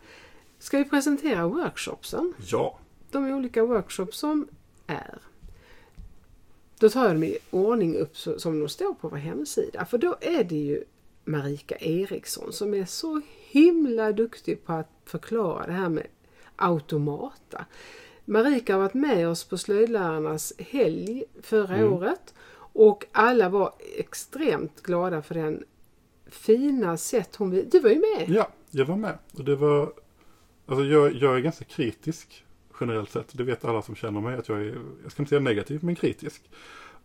Ska 0.60 0.78
vi 0.78 0.86
presentera 0.86 1.48
workshopsen? 1.48 2.34
Ja. 2.48 2.80
De 3.12 3.34
olika 3.34 3.66
workshops 3.66 4.18
som 4.18 4.48
är. 4.88 5.20
Då 6.80 6.90
tar 6.90 7.06
jag 7.06 7.16
dem 7.16 7.24
i 7.24 7.38
ordning 7.52 7.96
upp 7.96 8.18
så, 8.18 8.40
som 8.40 8.60
de 8.60 8.70
står 8.70 8.94
på 8.94 9.08
vår 9.10 9.18
hemsida. 9.18 9.86
För 9.86 9.98
då 9.98 10.16
är 10.22 10.44
det 10.44 10.56
ju 10.56 10.84
Marika 11.26 11.76
Eriksson 11.78 12.54
som 12.54 12.74
är 12.74 12.86
så 12.86 13.22
himla 13.50 14.12
duktig 14.12 14.66
på 14.66 14.74
att 14.74 14.90
förklara 15.06 15.66
det 15.68 15.74
här 15.74 15.90
med 15.90 16.08
automata. 16.56 17.66
Marika 18.26 18.74
har 18.74 18.80
varit 18.82 18.94
med 18.94 19.28
oss 19.30 19.44
på 19.44 19.58
slöjdlärarnas 19.58 20.54
helg 20.58 21.24
förra 21.42 21.76
Mm. 21.78 21.94
året 21.94 22.34
och 22.56 23.06
alla 23.12 23.50
var 23.50 23.74
extremt 23.98 24.82
glada 24.84 25.22
för 25.22 25.36
den 25.36 25.64
fina 26.28 26.98
sätt 26.98 27.36
hon... 27.36 27.50
Du 27.72 27.80
var 27.80 27.90
ju 27.90 28.00
med! 28.00 28.30
Ja, 28.30 28.50
jag 28.72 28.86
var 28.86 28.96
med. 28.96 29.18
Och 29.38 29.44
det 29.44 29.56
var, 29.56 29.94
alltså 30.66 30.86
jag, 30.86 31.14
jag 31.16 31.36
är 31.36 31.40
ganska 31.40 31.66
kritisk 31.66 32.46
generellt 32.80 33.12
sett. 33.12 33.38
Det 33.38 33.44
vet 33.44 33.66
alla 33.66 33.82
som 33.82 33.96
känner 33.96 34.22
mig 34.22 34.38
att 34.38 34.50
jag 34.50 34.62
är, 34.62 34.78
jag 35.04 35.12
ska 35.12 35.22
inte 35.22 35.30
säga 35.30 35.42
negativ, 35.42 35.84
men 35.84 35.96
kritisk. 35.96 36.50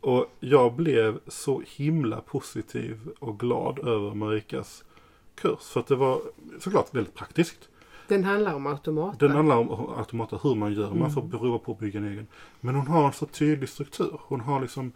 Och 0.00 0.26
jag 0.40 0.74
blev 0.74 1.20
så 1.26 1.62
himla 1.66 2.20
positiv 2.20 3.00
och 3.18 3.38
glad 3.40 3.78
över 3.78 4.14
Marikas 4.14 4.84
kurs. 5.34 5.60
För 5.60 5.80
att 5.80 5.86
det 5.86 5.96
var 5.96 6.20
såklart 6.60 6.94
väldigt 6.94 7.14
praktiskt. 7.14 7.68
Den 8.08 8.24
handlar 8.24 8.54
om 8.54 8.66
automater. 8.66 9.28
Den 9.28 9.36
handlar 9.36 9.56
om 9.56 9.94
automater, 9.96 10.40
hur 10.42 10.54
man 10.54 10.74
gör. 10.74 10.94
Man 10.94 11.10
får 11.10 11.28
prova 11.28 11.58
på 11.58 11.72
att 11.72 11.78
bygga 11.78 11.98
en 12.00 12.08
egen. 12.08 12.26
Men 12.60 12.74
hon 12.74 12.86
har 12.86 13.06
en 13.06 13.12
så 13.12 13.26
tydlig 13.26 13.68
struktur. 13.68 14.20
Hon 14.20 14.40
har 14.40 14.60
liksom 14.60 14.92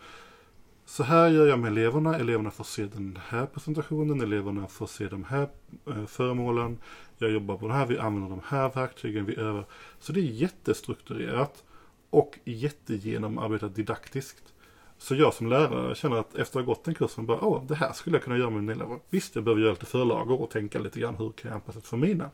så 0.88 1.02
här 1.02 1.28
gör 1.28 1.46
jag 1.46 1.58
med 1.58 1.70
eleverna. 1.70 2.16
Eleverna 2.16 2.50
får 2.50 2.64
se 2.64 2.84
den 2.86 3.18
här 3.28 3.46
presentationen. 3.46 4.20
Eleverna 4.20 4.66
får 4.66 4.86
se 4.86 5.08
de 5.08 5.24
här 5.24 5.48
eh, 5.86 6.06
föremålen. 6.06 6.78
Jag 7.18 7.30
jobbar 7.30 7.56
på 7.56 7.68
det 7.68 7.74
här. 7.74 7.86
Vi 7.86 7.98
använder 7.98 8.30
de 8.30 8.40
här 8.44 8.70
verktygen. 8.74 9.24
Vi 9.24 9.36
övar. 9.36 9.64
Så 9.98 10.12
det 10.12 10.20
är 10.20 10.24
jättestrukturerat. 10.24 11.64
Och 12.10 12.38
jättegenomarbetat 12.44 13.74
didaktiskt. 13.74 14.54
Så 14.98 15.14
jag 15.14 15.34
som 15.34 15.46
lärare 15.46 15.94
känner 15.94 16.16
att 16.16 16.34
efter 16.34 16.60
att 16.60 16.66
ha 16.66 16.74
gått 16.74 16.84
den 16.84 16.94
kursen 16.94 17.26
bara, 17.26 17.44
åh, 17.44 17.64
det 17.66 17.74
här 17.74 17.92
skulle 17.92 18.16
jag 18.16 18.24
kunna 18.24 18.38
göra 18.38 18.50
med 18.50 18.60
mina 18.60 18.72
elever. 18.72 18.98
Visst, 19.10 19.34
jag 19.34 19.44
behöver 19.44 19.62
göra 19.62 19.72
lite 19.72 19.86
förlagor 19.86 20.42
och 20.42 20.50
tänka 20.50 20.78
lite 20.78 21.00
grann 21.00 21.16
hur 21.16 21.32
kan 21.32 21.48
jag 21.48 21.54
anpassa 21.54 21.80
det 21.80 21.86
för 21.86 21.96
mina. 21.96 22.30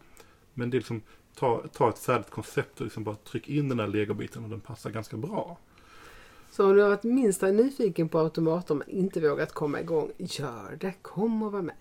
Men 0.54 0.70
det 0.70 0.76
är 0.76 0.78
liksom, 0.78 1.02
ta, 1.34 1.62
ta 1.72 1.88
ett 1.88 1.98
färdigt 1.98 2.30
koncept 2.30 2.80
och 2.80 2.84
liksom 2.84 3.04
bara 3.04 3.16
tryck 3.16 3.48
in 3.48 3.68
den 3.68 3.80
här 3.80 3.86
legobiten 3.86 4.44
och 4.44 4.50
den 4.50 4.60
passar 4.60 4.90
ganska 4.90 5.16
bra. 5.16 5.58
Så 6.56 6.64
om 6.66 6.74
du 6.76 6.82
har 6.82 6.88
varit 6.88 7.02
minsta 7.04 7.46
nyfiken 7.46 8.08
på 8.08 8.18
automater 8.18 8.74
men 8.74 8.88
inte 8.90 9.20
vågat 9.20 9.52
komma 9.52 9.80
igång, 9.80 10.12
gör 10.18 10.76
det. 10.80 10.92
Kom 11.02 11.42
och 11.42 11.52
var 11.52 11.62
med. 11.62 11.74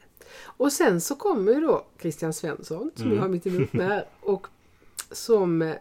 Och 0.44 0.72
sen 0.74 1.02
så 1.02 1.16
kommer 1.16 1.52
ju 1.52 1.62
då 1.62 1.86
Christian 2.02 2.34
Svensson, 2.34 2.92
som 2.96 3.06
Mm. 3.06 3.16
vi 3.16 3.22
har 3.22 3.30
mitt 3.30 3.48
emot 3.48 3.74
med 3.74 3.88
här, 3.88 4.06
och 4.22 4.48
som 5.12 5.62
eh, 5.62 5.76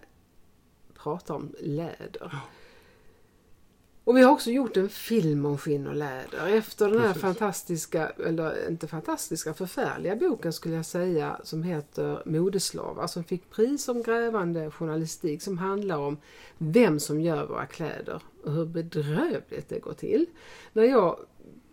pratar 1.03 1.35
om 1.35 1.55
läder. 1.61 2.35
Och 4.05 4.17
vi 4.17 4.23
har 4.23 4.33
också 4.33 4.51
gjort 4.51 4.77
en 4.77 4.89
film 4.89 5.47
om 5.47 5.59
skinn 5.59 5.87
och 5.87 5.95
läder. 5.95 6.47
Efter 6.49 6.89
den 6.89 6.99
här 6.99 7.07
Precis. 7.07 7.23
fantastiska, 7.23 8.09
eller 8.27 8.69
inte 8.69 8.87
fantastiska, 8.87 9.55
förfärliga 9.55 10.17
boken 10.17 10.53
skulle 10.53 10.75
jag 10.75 10.87
säga 10.87 11.41
som 11.45 11.63
heter 11.63 12.23
Modeslavar 12.27 13.07
som 13.07 13.25
fick 13.25 13.51
pris 13.51 13.85
som 13.85 14.03
grävande 14.03 14.71
journalistik 14.71 15.43
som 15.43 15.59
handlar 15.59 15.99
om 15.99 16.17
vem 16.59 17.01
som 17.01 17.21
gör 17.21 17.47
våra 17.47 17.67
kläder 17.67 18.23
och 18.45 18.53
hur 18.53 18.65
bedrövligt 18.65 19.69
det 19.69 19.79
går 19.79 19.93
till. 19.93 20.27
När 20.73 20.85
jag 20.85 21.17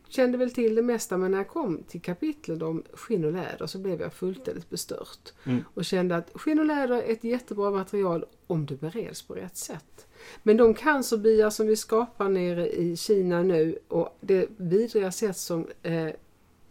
kände 0.09 0.37
väl 0.37 0.51
till 0.51 0.75
det 0.75 0.81
mesta 0.81 1.17
men 1.17 1.31
när 1.31 1.37
jag 1.37 1.47
kom 1.47 1.83
till 1.83 2.01
kapitlet 2.01 2.61
om 2.61 2.83
skinn 2.93 3.25
och 3.25 3.31
läder 3.31 3.67
så 3.67 3.79
blev 3.79 4.01
jag 4.01 4.13
fullständigt 4.13 4.69
bestört. 4.69 5.33
Mm. 5.43 5.63
Och 5.73 5.85
kände 5.85 6.15
att 6.15 6.31
skinn 6.33 6.59
och 6.59 6.65
läder 6.65 6.95
är 6.95 7.11
ett 7.11 7.23
jättebra 7.23 7.71
material 7.71 8.25
om 8.47 8.65
det 8.65 8.75
bereds 8.75 9.21
på 9.21 9.33
rätt 9.33 9.57
sätt. 9.57 10.07
Men 10.43 10.57
de 10.57 10.73
cancerbyar 10.73 11.49
som 11.49 11.67
vi 11.67 11.75
skapar 11.75 12.29
nere 12.29 12.69
i 12.69 12.97
Kina 12.97 13.43
nu 13.43 13.79
och 13.87 14.17
det 14.21 14.49
vidriga 14.57 15.11
sätt 15.11 15.37
som 15.37 15.67
eh, 15.83 16.09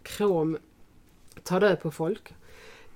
krom 0.02 0.58
tar 1.42 1.60
död 1.60 1.80
på 1.80 1.90
folk. 1.90 2.34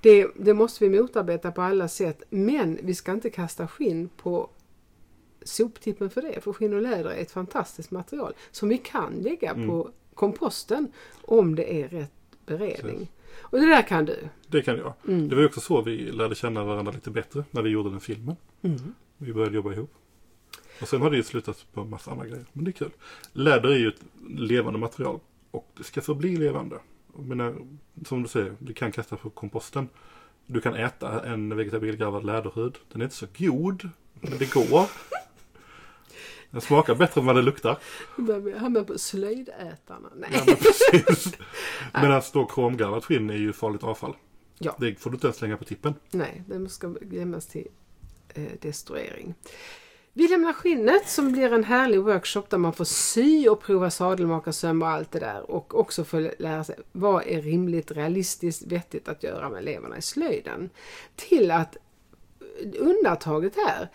Det, 0.01 0.27
det 0.35 0.53
måste 0.53 0.87
vi 0.87 0.99
motarbeta 0.99 1.51
på 1.51 1.61
alla 1.61 1.87
sätt. 1.87 2.23
Men 2.29 2.79
vi 2.83 2.95
ska 2.95 3.11
inte 3.11 3.29
kasta 3.29 3.67
skinn 3.67 4.09
på 4.17 4.49
soptippen 5.41 6.09
för 6.09 6.21
det. 6.21 6.41
För 6.41 6.53
skinn 6.53 6.73
och 6.73 6.81
läder 6.81 7.09
är 7.09 7.21
ett 7.21 7.31
fantastiskt 7.31 7.91
material 7.91 8.33
som 8.51 8.69
vi 8.69 8.77
kan 8.77 9.13
lägga 9.13 9.51
Mm. 9.51 9.67
på 9.69 9.89
komposten 10.15 10.91
om 11.21 11.55
det 11.55 11.81
är 11.81 11.87
rätt 11.87 12.11
beredning. 12.45 13.11
Och 13.39 13.59
det 13.59 13.65
där 13.65 13.81
kan 13.81 14.05
du. 14.05 14.17
Det 14.47 14.61
kan 14.61 14.77
jag. 14.77 14.93
Mm. 15.07 15.29
Det 15.29 15.35
var 15.35 15.45
också 15.45 15.59
så 15.59 15.81
vi 15.81 16.11
lärde 16.11 16.35
känna 16.35 16.63
varandra 16.63 16.91
lite 16.91 17.11
bättre 17.11 17.43
när 17.51 17.61
vi 17.61 17.69
gjorde 17.69 17.89
den 17.89 17.99
filmen. 17.99 18.35
Mm. 18.61 18.93
Vi 19.17 19.33
började 19.33 19.55
jobba 19.55 19.73
ihop. 19.73 19.93
Och 20.81 20.87
sen 20.87 21.01
har 21.01 21.09
det 21.09 21.17
ju 21.17 21.23
slutat 21.23 21.65
på 21.73 21.81
en 21.81 21.89
massa 21.89 22.11
andra 22.11 22.25
grejer. 22.25 22.45
Men 22.53 22.65
det 22.65 22.69
är 22.69 22.73
kul. 22.73 22.91
Läder 23.33 23.69
är 23.69 23.77
ju 23.77 23.87
ett 23.87 24.01
levande 24.29 24.79
material. 24.79 25.19
Och 25.51 25.71
det 25.77 25.83
ska 25.83 26.01
förbli 26.01 26.35
levande. 26.35 26.79
Jag 27.15 27.25
menar, 27.25 27.55
som 28.05 28.23
du 28.23 28.29
säger, 28.29 28.55
det 28.59 28.73
kan 28.73 28.91
kastas 28.91 29.19
på 29.19 29.29
komposten. 29.29 29.89
Du 30.45 30.61
kan 30.61 30.75
äta 30.75 31.25
en 31.25 31.55
vegetabiliegarvad 31.55 32.25
läderhud. 32.25 32.77
Den 32.91 33.01
är 33.01 33.05
inte 33.05 33.15
så 33.15 33.27
god, 33.37 33.89
men 34.13 34.37
det 34.39 34.53
går. 34.53 34.89
Den 36.53 36.61
smakar 36.61 36.95
bättre 36.95 37.21
än 37.21 37.27
vad 37.27 37.35
det 37.35 37.41
luktar. 37.41 37.77
Nu 38.15 38.23
börjar 38.23 38.39
vi 38.39 38.57
hamna 38.57 38.83
på 38.83 38.97
slöjdätarna. 38.97 40.09
Ja, 40.11 40.27
Nej. 40.29 40.43
men 40.45 40.55
precis. 40.55 41.33
Medan 41.93 42.21
då 42.33 42.45
kromgarvat 42.45 43.05
skinn 43.05 43.29
är 43.29 43.37
ju 43.37 43.53
farligt 43.53 43.83
avfall. 43.83 44.15
Ja. 44.59 44.75
Det 44.79 44.99
får 44.99 45.09
du 45.09 45.15
inte 45.15 45.27
ens 45.27 45.37
slänga 45.37 45.57
på 45.57 45.63
tippen. 45.63 45.93
Nej, 46.11 46.43
den 46.47 46.69
ska 46.69 46.95
gömmas 47.11 47.47
till 47.47 47.67
eh, 48.33 48.43
destruering. 48.61 49.35
Vi 50.13 50.27
lämnar 50.27 50.53
skinnet 50.53 51.09
som 51.09 51.31
blir 51.31 51.53
en 51.53 51.63
härlig 51.63 52.01
workshop 52.01 52.43
där 52.49 52.57
man 52.57 52.73
får 52.73 52.85
sy 52.85 53.47
och 53.47 53.61
prova 53.61 53.89
sadelmakarsöm 53.89 54.81
och 54.81 54.89
allt 54.89 55.11
det 55.11 55.19
där. 55.19 55.51
Och 55.51 55.79
också 55.79 56.03
få 56.03 56.29
lära 56.39 56.63
sig 56.63 56.75
vad 56.91 57.27
är 57.27 57.41
rimligt, 57.41 57.91
realistiskt, 57.91 58.63
vettigt 58.63 59.07
att 59.07 59.23
göra 59.23 59.49
med 59.49 59.59
eleverna 59.59 59.97
i 59.97 60.01
slöjden. 60.01 60.69
Till 61.15 61.51
att 61.51 61.77
undantaget 62.79 63.53
här, 63.55 63.89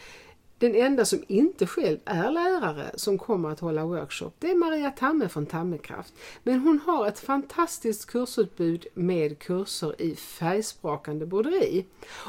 den 0.58 0.74
enda 0.74 1.04
som 1.04 1.24
inte 1.28 1.66
själv 1.66 1.98
är 2.04 2.30
lärare 2.30 2.90
som 2.94 3.18
kommer 3.18 3.50
att 3.50 3.60
hålla 3.60 3.84
workshop, 3.84 4.30
det 4.38 4.50
är 4.50 4.54
Maria 4.54 4.90
Tamme 4.90 5.28
från 5.28 5.46
Tammekraft. 5.46 6.14
Men 6.42 6.60
hon 6.60 6.78
har 6.78 7.06
ett 7.06 7.18
fantastiskt 7.18 8.06
kursutbud 8.06 8.86
med 8.94 9.38
kurser 9.38 10.02
i 10.02 10.16
färgsprakande 10.16 11.26
broderi. 11.26 11.84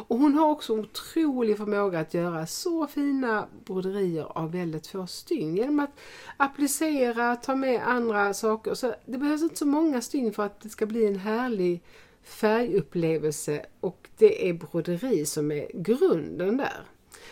Och 0.07 0.17
hon 0.17 0.33
har 0.33 0.49
också 0.49 0.79
otrolig 0.79 1.57
förmåga 1.57 1.99
att 1.99 2.13
göra 2.13 2.47
så 2.47 2.87
fina 2.87 3.47
broderier 3.65 4.37
av 4.37 4.51
väldigt 4.51 4.87
få 4.87 5.07
stygn 5.07 5.57
genom 5.57 5.79
att 5.79 5.99
applicera, 6.37 7.35
ta 7.35 7.55
med 7.55 7.87
andra 7.87 8.33
saker. 8.33 8.73
Så 8.73 8.95
det 9.05 9.17
behövs 9.17 9.41
inte 9.41 9.55
så 9.55 9.65
många 9.65 10.01
stygn 10.01 10.33
för 10.33 10.43
att 10.43 10.61
det 10.61 10.69
ska 10.69 10.85
bli 10.85 11.05
en 11.05 11.19
härlig 11.19 11.83
färgupplevelse 12.23 13.65
och 13.79 14.09
det 14.17 14.49
är 14.49 14.53
broderi 14.53 15.25
som 15.25 15.51
är 15.51 15.67
grunden 15.73 16.57
där. 16.57 16.85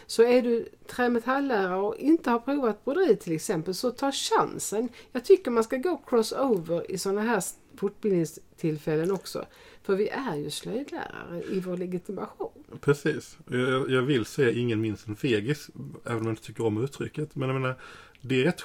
Så 0.08 0.24
är 0.24 0.42
du 0.42 0.66
trämetallärare 0.88 1.76
och 1.76 1.96
inte 1.96 2.30
har 2.30 2.40
provat 2.40 2.86
broderi 2.86 3.16
till 3.16 3.34
exempel 3.34 3.74
så 3.74 3.92
ta 3.92 4.12
chansen. 4.12 4.90
Jag 5.12 5.26
tycker 5.26 5.52
man 5.52 5.64
ska 5.64 5.78
gå 5.78 5.98
crossover 5.98 6.92
i 6.92 6.98
sådana 6.98 7.22
här 7.22 7.44
fortbildningstillfällen 7.76 9.12
också. 9.12 9.46
För 9.84 9.96
vi 9.96 10.10
är 10.10 10.36
ju 10.36 10.50
slöjdlärare 10.50 11.44
i 11.50 11.60
vår 11.60 11.78
legitimation. 11.78 12.64
Precis. 12.82 13.38
Jag, 13.50 13.90
jag 13.90 14.02
vill 14.02 14.26
säga 14.26 14.52
ingen 14.52 14.82
minns 14.82 15.08
en 15.08 15.16
fegis, 15.16 15.70
även 16.06 16.18
om 16.18 16.24
jag 16.24 16.32
inte 16.32 16.44
tycker 16.44 16.66
om 16.66 16.84
uttrycket. 16.84 17.36
Men 17.36 17.50
jag 17.50 17.62
menar, 17.62 17.76
det 18.22 18.42
är 18.42 18.44
rätt 18.44 18.64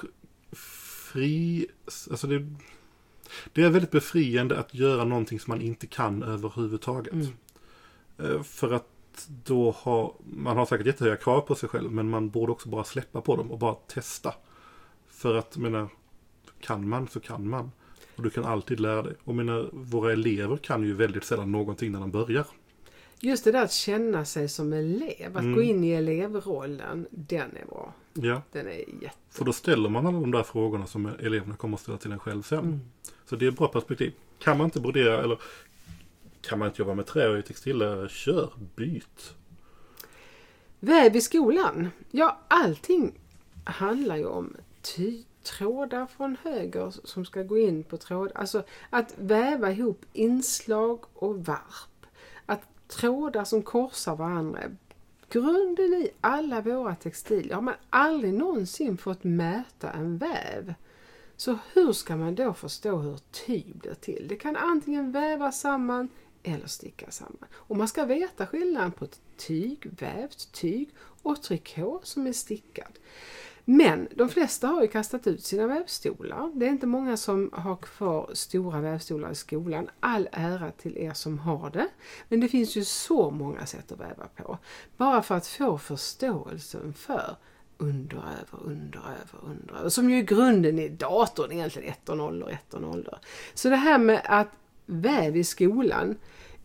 fri... 0.51 1.67
Alltså 1.85 2.27
det, 2.27 2.47
det 3.53 3.63
är 3.63 3.69
väldigt 3.69 3.91
befriande 3.91 4.59
att 4.59 4.73
göra 4.73 5.03
någonting 5.03 5.39
som 5.39 5.51
man 5.51 5.61
inte 5.61 5.87
kan 5.87 6.23
överhuvudtaget. 6.23 7.13
Mm. 7.13 7.27
Eh, 8.17 8.43
För 8.43 8.73
att 8.73 8.87
då 9.27 9.75
har 9.77 10.13
man 10.25 10.57
har 10.57 10.65
säkert 10.65 10.87
jättehöga 10.87 11.15
krav 11.15 11.41
på 11.41 11.55
sig 11.55 11.69
själv 11.69 11.91
men 11.91 12.09
man 12.09 12.29
borde 12.29 12.51
också 12.51 12.69
bara 12.69 12.83
släppa 12.83 13.21
på 13.21 13.35
dem 13.35 13.51
och 13.51 13.59
bara 13.59 13.75
testa. 13.75 14.33
För 15.09 15.35
att, 15.35 15.57
menar, 15.57 15.87
kan 16.61 16.89
man 16.89 17.07
så 17.07 17.19
kan 17.19 17.49
man. 17.49 17.71
Och 18.15 18.23
du 18.23 18.29
kan 18.29 18.45
alltid 18.45 18.79
lära 18.79 19.01
dig. 19.01 19.13
Och 19.23 19.35
menar, 19.35 19.69
våra 19.73 20.11
elever 20.11 20.57
kan 20.57 20.83
ju 20.83 20.93
väldigt 20.93 21.23
sällan 21.23 21.51
någonting 21.51 21.91
när 21.91 21.99
de 21.99 22.11
börjar. 22.11 22.45
Just 23.19 23.43
det 23.43 23.51
där 23.51 23.63
att 23.63 23.71
känna 23.71 24.25
sig 24.25 24.49
som 24.49 24.73
elev, 24.73 25.37
att 25.37 25.43
Mm. 25.43 25.55
gå 25.55 25.61
in 25.61 25.83
i 25.83 25.91
elevrollen, 25.91 27.07
den 27.11 27.57
är 27.57 27.65
bra. 27.65 27.93
Ja. 28.13 28.41
Den 28.51 28.67
är 28.67 28.73
jätte... 29.01 29.17
För 29.29 29.45
då 29.45 29.53
ställer 29.53 29.89
man 29.89 30.07
alla 30.07 30.19
de 30.19 30.31
där 30.31 30.43
frågorna 30.43 30.87
som 30.87 31.05
eleverna 31.05 31.55
kommer 31.55 31.75
att 31.75 31.81
ställa 31.81 31.97
till 31.97 32.11
en 32.11 32.19
själv 32.19 32.41
sen. 32.41 32.59
Mm. 32.59 32.79
Så 33.25 33.35
det 33.35 33.45
är 33.45 33.49
ett 33.49 33.57
bra 33.57 33.67
perspektiv. 33.67 34.13
Kan 34.39 34.57
man 34.57 34.65
inte 34.65 34.79
brodera 34.79 35.23
eller 35.23 35.39
kan 36.43 36.59
man 36.59 36.67
inte 36.67 36.81
jobba 36.81 36.93
med 36.93 37.05
trä 37.05 37.27
och 37.29 37.39
i 37.39 37.41
textil, 37.41 37.81
eh, 37.81 38.07
kör, 38.07 38.53
byt. 38.75 39.35
Väv 40.79 41.15
i 41.15 41.21
skolan. 41.21 41.89
Ja, 42.11 42.39
allting 42.47 43.19
handlar 43.65 44.15
ju 44.15 44.25
om 44.25 44.55
ty- 44.81 45.23
trådar 45.43 46.05
från 46.05 46.37
höger 46.43 46.93
som 47.03 47.25
ska 47.25 47.43
gå 47.43 47.57
in 47.57 47.83
på 47.83 47.97
tråd. 47.97 48.31
Alltså 48.35 48.63
att 48.89 49.13
väva 49.17 49.71
ihop 49.71 50.05
inslag 50.13 50.99
och 51.13 51.45
varp. 51.45 52.05
Att 52.45 52.61
trådar 52.87 53.43
som 53.43 53.61
korsar 53.61 54.15
varandra. 54.15 54.61
Grunden 55.29 55.93
i 55.93 56.09
alla 56.21 56.61
våra 56.61 56.95
textilier 56.95 57.55
har 57.55 57.61
man 57.61 57.73
aldrig 57.89 58.33
någonsin 58.33 58.97
fått 58.97 59.23
mäta 59.23 59.91
en 59.91 60.17
väv. 60.17 60.73
Så 61.37 61.57
hur 61.73 61.91
ska 61.93 62.15
man 62.15 62.35
då 62.35 62.53
förstå 62.53 62.97
hur 62.97 63.17
tyg 63.31 63.75
blir 63.75 63.93
till? 63.93 64.25
Det 64.29 64.35
kan 64.35 64.55
antingen 64.55 65.11
vävas 65.11 65.59
samman 65.59 66.09
eller 66.43 66.67
sticka 66.67 67.11
samman. 67.11 67.47
Och 67.53 67.77
man 67.77 67.87
ska 67.87 68.05
veta 68.05 68.47
skillnaden 68.47 68.91
på 68.91 69.05
ett 69.05 69.19
tyg, 69.37 69.87
vävt 69.99 70.51
tyg 70.51 70.89
och 71.21 71.43
trikå 71.43 72.01
som 72.03 72.27
är 72.27 72.33
stickad. 72.33 72.99
Men 73.65 74.07
de 74.15 74.29
flesta 74.29 74.67
har 74.67 74.81
ju 74.81 74.87
kastat 74.87 75.27
ut 75.27 75.43
sina 75.43 75.67
vävstolar. 75.67 76.51
Det 76.53 76.65
är 76.65 76.69
inte 76.69 76.87
många 76.87 77.17
som 77.17 77.49
har 77.53 77.75
kvar 77.75 78.29
stora 78.33 78.81
vävstolar 78.81 79.31
i 79.31 79.35
skolan. 79.35 79.89
All 79.99 80.29
ära 80.31 80.71
till 80.71 80.97
er 80.97 81.13
som 81.13 81.39
har 81.39 81.69
det. 81.69 81.87
Men 82.29 82.39
det 82.39 82.47
finns 82.47 82.75
ju 82.75 82.83
så 82.83 83.31
många 83.31 83.65
sätt 83.65 83.91
att 83.91 83.99
väva 83.99 84.27
på. 84.35 84.57
Bara 84.97 85.21
för 85.21 85.35
att 85.35 85.47
få 85.47 85.77
förståelsen 85.77 86.93
för 86.93 87.35
under, 87.77 88.17
över, 88.17 88.63
under, 88.63 88.99
över, 88.99 89.49
under, 89.49 89.75
över. 89.75 89.89
Som 89.89 90.09
ju 90.09 90.19
är 90.19 90.23
grunden 90.23 90.79
i 90.79 90.89
datorn 90.89 91.51
egentligen, 91.51 91.89
1 91.89 92.09
och 92.09 92.17
0 92.17 92.43
och 92.43 92.51
1 92.51 92.73
och 92.73 92.81
0. 92.81 93.09
Så 93.53 93.69
det 93.69 93.75
här 93.75 93.97
med 93.97 94.21
att 94.25 94.49
väv 94.85 95.37
i 95.37 95.43
skolan, 95.43 96.15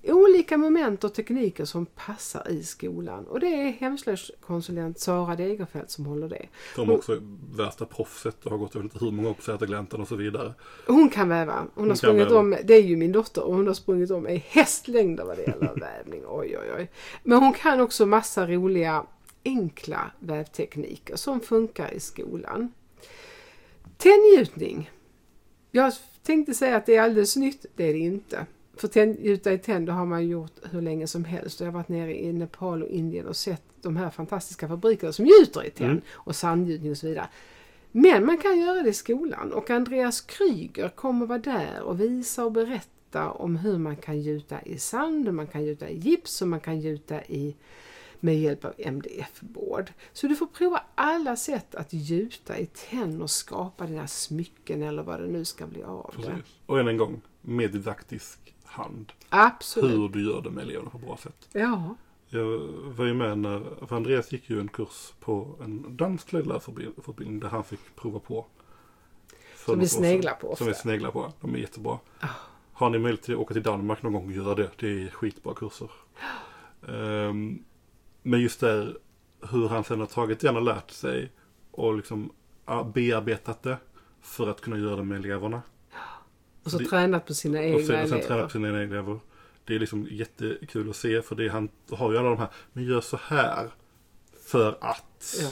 olika 0.02 0.56
moment 0.56 1.04
och 1.04 1.14
tekniker 1.14 1.64
som 1.64 1.86
passar 1.86 2.50
i 2.50 2.62
skolan. 2.62 3.26
Och 3.26 3.40
det 3.40 3.46
är 3.46 3.70
hemslöjdskonsulent 3.70 5.00
Sara 5.00 5.36
Degerfeldt 5.36 5.90
som 5.90 6.06
håller 6.06 6.28
det. 6.28 6.46
De 6.76 6.90
är 6.90 6.94
också 6.94 7.20
värsta 7.54 7.86
proffset 7.86 8.44
och 8.44 8.50
har 8.50 8.58
gått 8.58 8.76
väldigt 8.76 9.02
hur 9.02 9.10
många 9.10 9.34
på 9.34 9.42
Sätergläntan 9.42 10.00
och 10.00 10.08
så 10.08 10.16
vidare. 10.16 10.54
Hon 10.86 11.08
kan 11.08 11.28
väva. 11.28 11.66
Hon, 11.74 11.84
har 11.84 11.88
kan 11.88 11.96
sprungit 11.96 12.26
väva. 12.26 12.38
om, 12.38 12.56
det 12.64 12.74
är 12.74 12.82
ju 12.82 12.96
min 12.96 13.12
dotter 13.12 13.44
och 13.44 13.54
hon 13.54 13.66
har 13.66 13.74
sprungit 13.74 14.10
om 14.10 14.28
i 14.28 14.44
hästlängder 14.48 15.24
vad 15.24 15.36
det 15.36 15.42
gäller 15.42 15.74
vävning. 15.80 16.22
Oj, 16.26 16.58
oj, 16.58 16.72
oj. 16.76 16.90
Men 17.22 17.38
hon 17.38 17.52
kan 17.52 17.80
också 17.80 18.06
massa 18.06 18.46
roliga 18.46 19.06
enkla 19.44 20.10
vävtekniker 20.18 21.16
som 21.16 21.40
funkar 21.40 21.94
i 21.94 22.00
skolan. 22.00 22.72
Tändgjutning. 23.96 24.90
Jag 25.70 25.92
tänkte 26.28 26.54
säga 26.54 26.76
att 26.76 26.86
det 26.86 26.96
är 26.96 27.02
alldeles 27.02 27.36
nytt, 27.36 27.66
det 27.76 27.84
är 27.84 27.92
det 27.92 27.98
inte. 27.98 28.46
För 28.76 28.88
tänd- 28.88 29.20
gjuta 29.20 29.52
i 29.52 29.58
tänder 29.58 29.92
har 29.92 30.06
man 30.06 30.28
gjort 30.28 30.52
hur 30.70 30.80
länge 30.82 31.06
som 31.06 31.24
helst. 31.24 31.60
Jag 31.60 31.66
har 31.66 31.72
varit 31.72 31.88
nere 31.88 32.20
i 32.22 32.32
Nepal 32.32 32.82
och 32.82 32.88
Indien 32.88 33.26
och 33.26 33.36
sett 33.36 33.62
de 33.82 33.96
här 33.96 34.10
fantastiska 34.10 34.68
fabrikerna 34.68 35.12
som 35.12 35.26
gjuter 35.26 35.66
i 35.66 35.70
tänd 35.70 35.90
Mm. 35.90 36.02
och 36.14 36.36
sandgjutning 36.36 36.90
och 36.90 36.96
så 36.98 37.06
vidare. 37.06 37.28
Men 37.92 38.26
man 38.26 38.38
kan 38.38 38.60
göra 38.60 38.82
det 38.82 38.88
i 38.88 38.92
skolan 38.92 39.52
och 39.52 39.70
Andreas 39.70 40.20
Kryger 40.20 40.88
kommer 40.88 41.26
vara 41.26 41.38
där 41.38 41.82
och 41.82 42.00
visa 42.00 42.44
och 42.44 42.52
berätta 42.52 43.30
om 43.30 43.56
hur 43.56 43.78
man 43.78 43.96
kan 43.96 44.20
gjuta 44.20 44.62
i 44.62 44.78
sand, 44.78 45.32
man 45.32 45.46
kan 45.46 45.64
gjuta 45.64 45.88
i 45.88 45.96
gips 45.98 46.42
och 46.42 46.48
man 46.48 46.60
kan 46.60 46.80
gjuta 46.80 47.22
i 47.24 47.54
med 48.20 48.40
hjälp 48.40 48.64
av 48.64 48.72
MDF-board. 48.78 49.92
Så 50.12 50.26
du 50.26 50.36
får 50.36 50.46
prova 50.46 50.82
alla 50.94 51.36
sätt 51.36 51.74
att 51.74 51.92
gjuta 51.92 52.58
i 52.58 52.66
tenn 52.66 53.22
och 53.22 53.30
skapa 53.30 53.86
dina 53.86 54.06
smycken 54.06 54.82
eller 54.82 55.02
vad 55.02 55.20
det 55.20 55.26
nu 55.26 55.44
ska 55.44 55.66
bli 55.66 55.82
av 55.82 56.14
det. 56.16 56.22
Precis. 56.22 56.54
Och 56.66 56.80
än 56.80 56.88
en 56.88 56.96
gång, 56.96 57.20
med 57.40 57.72
didaktisk 57.72 58.54
hand. 58.64 59.12
Absolut. 59.28 59.90
Hur 59.90 60.08
du 60.08 60.30
gör 60.30 60.42
det 60.42 60.50
med 60.50 60.64
eleverna 60.64 60.90
på 60.90 60.98
bra 60.98 61.16
sätt. 61.16 61.48
Ja. 61.52 61.94
Jag 62.28 62.44
var 62.96 63.04
ju 63.04 63.14
med 63.14 63.38
när, 63.38 63.86
för 63.86 63.96
Andreas 63.96 64.32
gick 64.32 64.50
ju 64.50 64.60
en 64.60 64.68
kurs 64.68 65.12
på 65.20 65.56
en 65.64 65.96
dansk 65.96 66.28
slöjdlärarfortbildning 66.28 67.40
där 67.40 67.48
han 67.48 67.64
fick 67.64 67.80
prova 67.96 68.18
på. 68.18 68.46
Som 69.56 69.78
vi 69.78 69.88
sneglar 69.88 70.34
på 70.34 70.46
ofta. 70.46 70.56
Som 70.56 70.66
vi 70.66 70.74
sneglar 70.74 71.10
på. 71.10 71.32
De 71.40 71.54
är 71.54 71.58
jättebra. 71.58 71.98
Ah. 72.20 72.26
Har 72.72 72.90
ni 72.90 72.98
möjlighet 72.98 73.28
att 73.28 73.36
åka 73.36 73.54
till 73.54 73.62
Danmark 73.62 74.02
någon 74.02 74.12
gång, 74.12 74.32
gör 74.32 74.54
det. 74.54 74.70
Det 74.76 74.86
är 74.86 75.08
skitbra 75.08 75.54
kurser. 75.54 75.90
Ehm, 76.88 77.64
men 78.30 78.40
just 78.40 78.60
där 78.60 78.98
hur 79.50 79.68
han 79.68 79.84
sen 79.84 80.00
har 80.00 80.06
tagit 80.06 80.40
den 80.40 80.56
och 80.56 80.62
lärt 80.62 80.90
sig 80.90 81.32
och 81.70 81.96
liksom 81.96 82.32
bearbetat 82.94 83.62
det 83.62 83.76
för 84.20 84.48
att 84.48 84.60
kunna 84.60 84.78
göra 84.78 84.96
det 84.96 85.04
med 85.04 85.18
eleverna. 85.18 85.62
Och 86.64 86.70
så 86.70 86.78
Det- 86.78 86.84
tränat 86.84 87.26
på 87.26 87.34
sina 87.34 87.58
Och 87.58 87.64
egna 87.64 87.78
sen, 87.78 88.02
och 88.02 88.08
sen 88.08 88.18
elever. 88.18 88.26
träna 88.28 88.42
på 88.42 88.48
sina 88.50 88.68
egna 88.68 88.80
elever. 88.80 89.20
Det 89.64 89.74
är 89.74 89.78
liksom 89.78 90.06
jättekul 90.10 90.90
att 90.90 90.96
se 90.96 91.22
för 91.22 91.34
det 91.36 91.48
han 91.48 91.68
har 91.90 92.12
ju 92.12 92.18
alla 92.18 92.28
de 92.28 92.38
här, 92.38 92.48
men 92.72 92.84
gör 92.84 93.00
så 93.00 93.18
här 93.22 93.70
för 94.42 94.78
att. 94.80 95.34
Ja. 95.40 95.48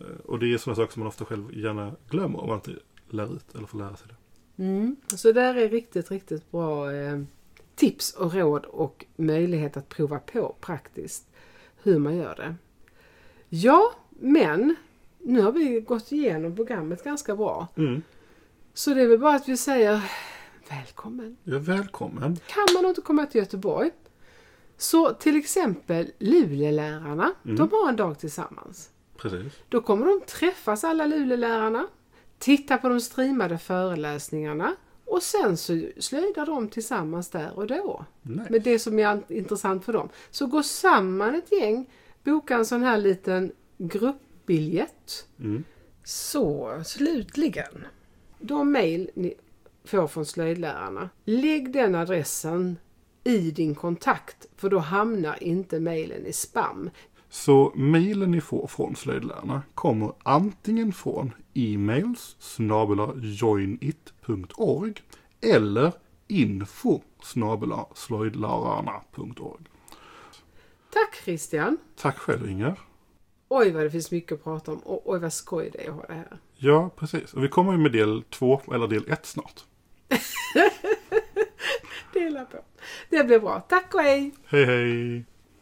Eh, 0.00 0.16
Och 0.24 0.38
det 0.38 0.54
är 0.54 0.58
sådana 0.58 0.76
saker 0.76 0.92
som 0.92 1.00
man 1.00 1.08
ofta 1.08 1.24
själv 1.24 1.58
gärna 1.58 1.92
glömmer 2.10 2.40
om 2.40 2.48
man 2.48 2.56
inte 2.56 2.74
lär 3.10 3.34
ut 3.36 3.54
eller 3.54 3.66
får 3.66 3.78
lära 3.78 3.96
sig 3.96 4.08
det. 4.08 4.62
Mm. 4.62 4.96
Så 5.16 5.32
där 5.32 5.54
är 5.54 5.68
riktigt, 5.68 6.10
riktigt 6.10 6.50
bra 6.50 6.92
eh, 6.92 7.20
tips 7.76 8.12
och 8.14 8.34
råd 8.34 8.64
och 8.64 9.04
möjlighet 9.16 9.76
att 9.76 9.88
prova 9.88 10.18
på 10.18 10.56
praktiskt 10.60 11.28
hur 11.84 11.98
man 11.98 12.16
gör 12.16 12.34
det. 12.34 12.54
Ja, 13.48 13.92
men 14.10 14.76
nu 15.18 15.42
har 15.42 15.52
vi 15.52 15.80
gått 15.80 16.12
igenom 16.12 16.56
programmet 16.56 17.04
ganska 17.04 17.36
bra. 17.36 17.68
Mm. 17.76 18.02
Så 18.74 18.94
det 18.94 19.00
är 19.02 19.06
väl 19.06 19.18
bara 19.18 19.34
att 19.36 19.48
vi 19.48 19.56
säger 19.56 20.00
välkommen. 20.70 21.36
Ja, 21.44 21.58
välkommen. 21.58 22.38
Kan 22.46 22.66
man 22.74 22.86
inte 22.88 23.00
komma 23.00 23.26
till 23.26 23.38
Göteborg 23.40 23.90
Så 24.76 25.12
till 25.12 25.36
exempel 25.36 26.10
Lulelärarna, 26.18 27.32
Mm. 27.44 27.56
de 27.56 27.68
har 27.72 27.88
en 27.88 27.96
dag 27.96 28.18
tillsammans. 28.18 28.90
Precis. 29.16 29.52
Då 29.68 29.80
kommer 29.80 30.06
de 30.06 30.20
träffas 30.26 30.84
alla 30.84 31.06
Lulelärarna, 31.06 31.86
titta 32.38 32.78
på 32.78 32.88
de 32.88 33.00
streamade 33.00 33.58
föreläsningarna 33.58 34.74
och 35.04 35.22
sen 35.22 35.56
så 35.56 35.88
slöjdar 35.98 36.46
de 36.46 36.68
tillsammans 36.68 37.30
där 37.30 37.58
och 37.58 37.66
då. 37.66 38.04
Nej. 38.22 38.46
med 38.50 38.62
det 38.62 38.78
som 38.78 38.98
är 38.98 39.22
intressant 39.28 39.84
för 39.84 39.92
dem. 39.92 40.08
Så 40.30 40.46
gå 40.46 40.62
samman 40.62 41.34
ett 41.34 41.52
gäng, 41.52 41.90
boka 42.24 42.54
en 42.54 42.66
sån 42.66 42.82
här 42.82 42.98
liten 42.98 43.52
gruppbiljett. 43.78 45.28
Mm. 45.38 45.64
Så 46.04 46.80
slutligen, 46.84 47.84
de 48.38 48.72
mejl 48.72 49.10
ni 49.14 49.34
får 49.84 50.06
från 50.06 50.26
slöjdlärarna, 50.26 51.10
lägg 51.24 51.72
den 51.72 51.94
adressen 51.94 52.76
i 53.24 53.50
din 53.50 53.74
kontakt 53.74 54.48
för 54.56 54.70
då 54.70 54.78
hamnar 54.78 55.42
inte 55.42 55.80
mejlen 55.80 56.26
i 56.26 56.32
spam. 56.32 56.90
Så 57.34 57.72
mejlen 57.74 58.30
ni 58.30 58.40
får 58.40 58.66
från 58.66 58.96
slöjdlärarna 58.96 59.62
kommer 59.74 60.12
antingen 60.22 60.92
från 60.92 61.34
e-mails 61.54 62.36
joinit.org 63.22 64.94
eller 65.40 65.92
info 66.28 67.00
slöjdlärarna.org. 67.94 69.64
Tack 70.90 71.14
Christian! 71.24 71.78
Tack 71.96 72.18
själv 72.18 72.50
Inger. 72.50 72.80
Oj 73.48 73.70
vad 73.70 73.82
det 73.82 73.90
finns 73.90 74.10
mycket 74.10 74.32
att 74.32 74.44
prata 74.44 74.72
om 74.72 74.78
och 74.78 75.10
oj 75.10 75.20
vad 75.20 75.32
skoj 75.32 75.70
det 75.72 75.86
är 75.86 75.90
att 75.90 75.96
ha 75.96 76.06
det 76.06 76.14
här. 76.14 76.38
Ja, 76.56 76.90
precis. 76.96 77.34
Och 77.34 77.44
vi 77.44 77.48
kommer 77.48 77.72
ju 77.72 77.78
med 77.78 77.92
del 77.92 78.22
två, 78.22 78.60
eller 78.72 78.88
del 78.88 79.08
ett 79.08 79.26
snart. 79.26 79.64
Dela 82.12 82.44
på. 82.44 82.58
Det 83.10 83.24
blir 83.24 83.40
bra. 83.40 83.60
Tack 83.60 83.94
och 83.94 84.00
hej! 84.00 84.34
Hej 84.44 84.64
hej! 84.64 85.24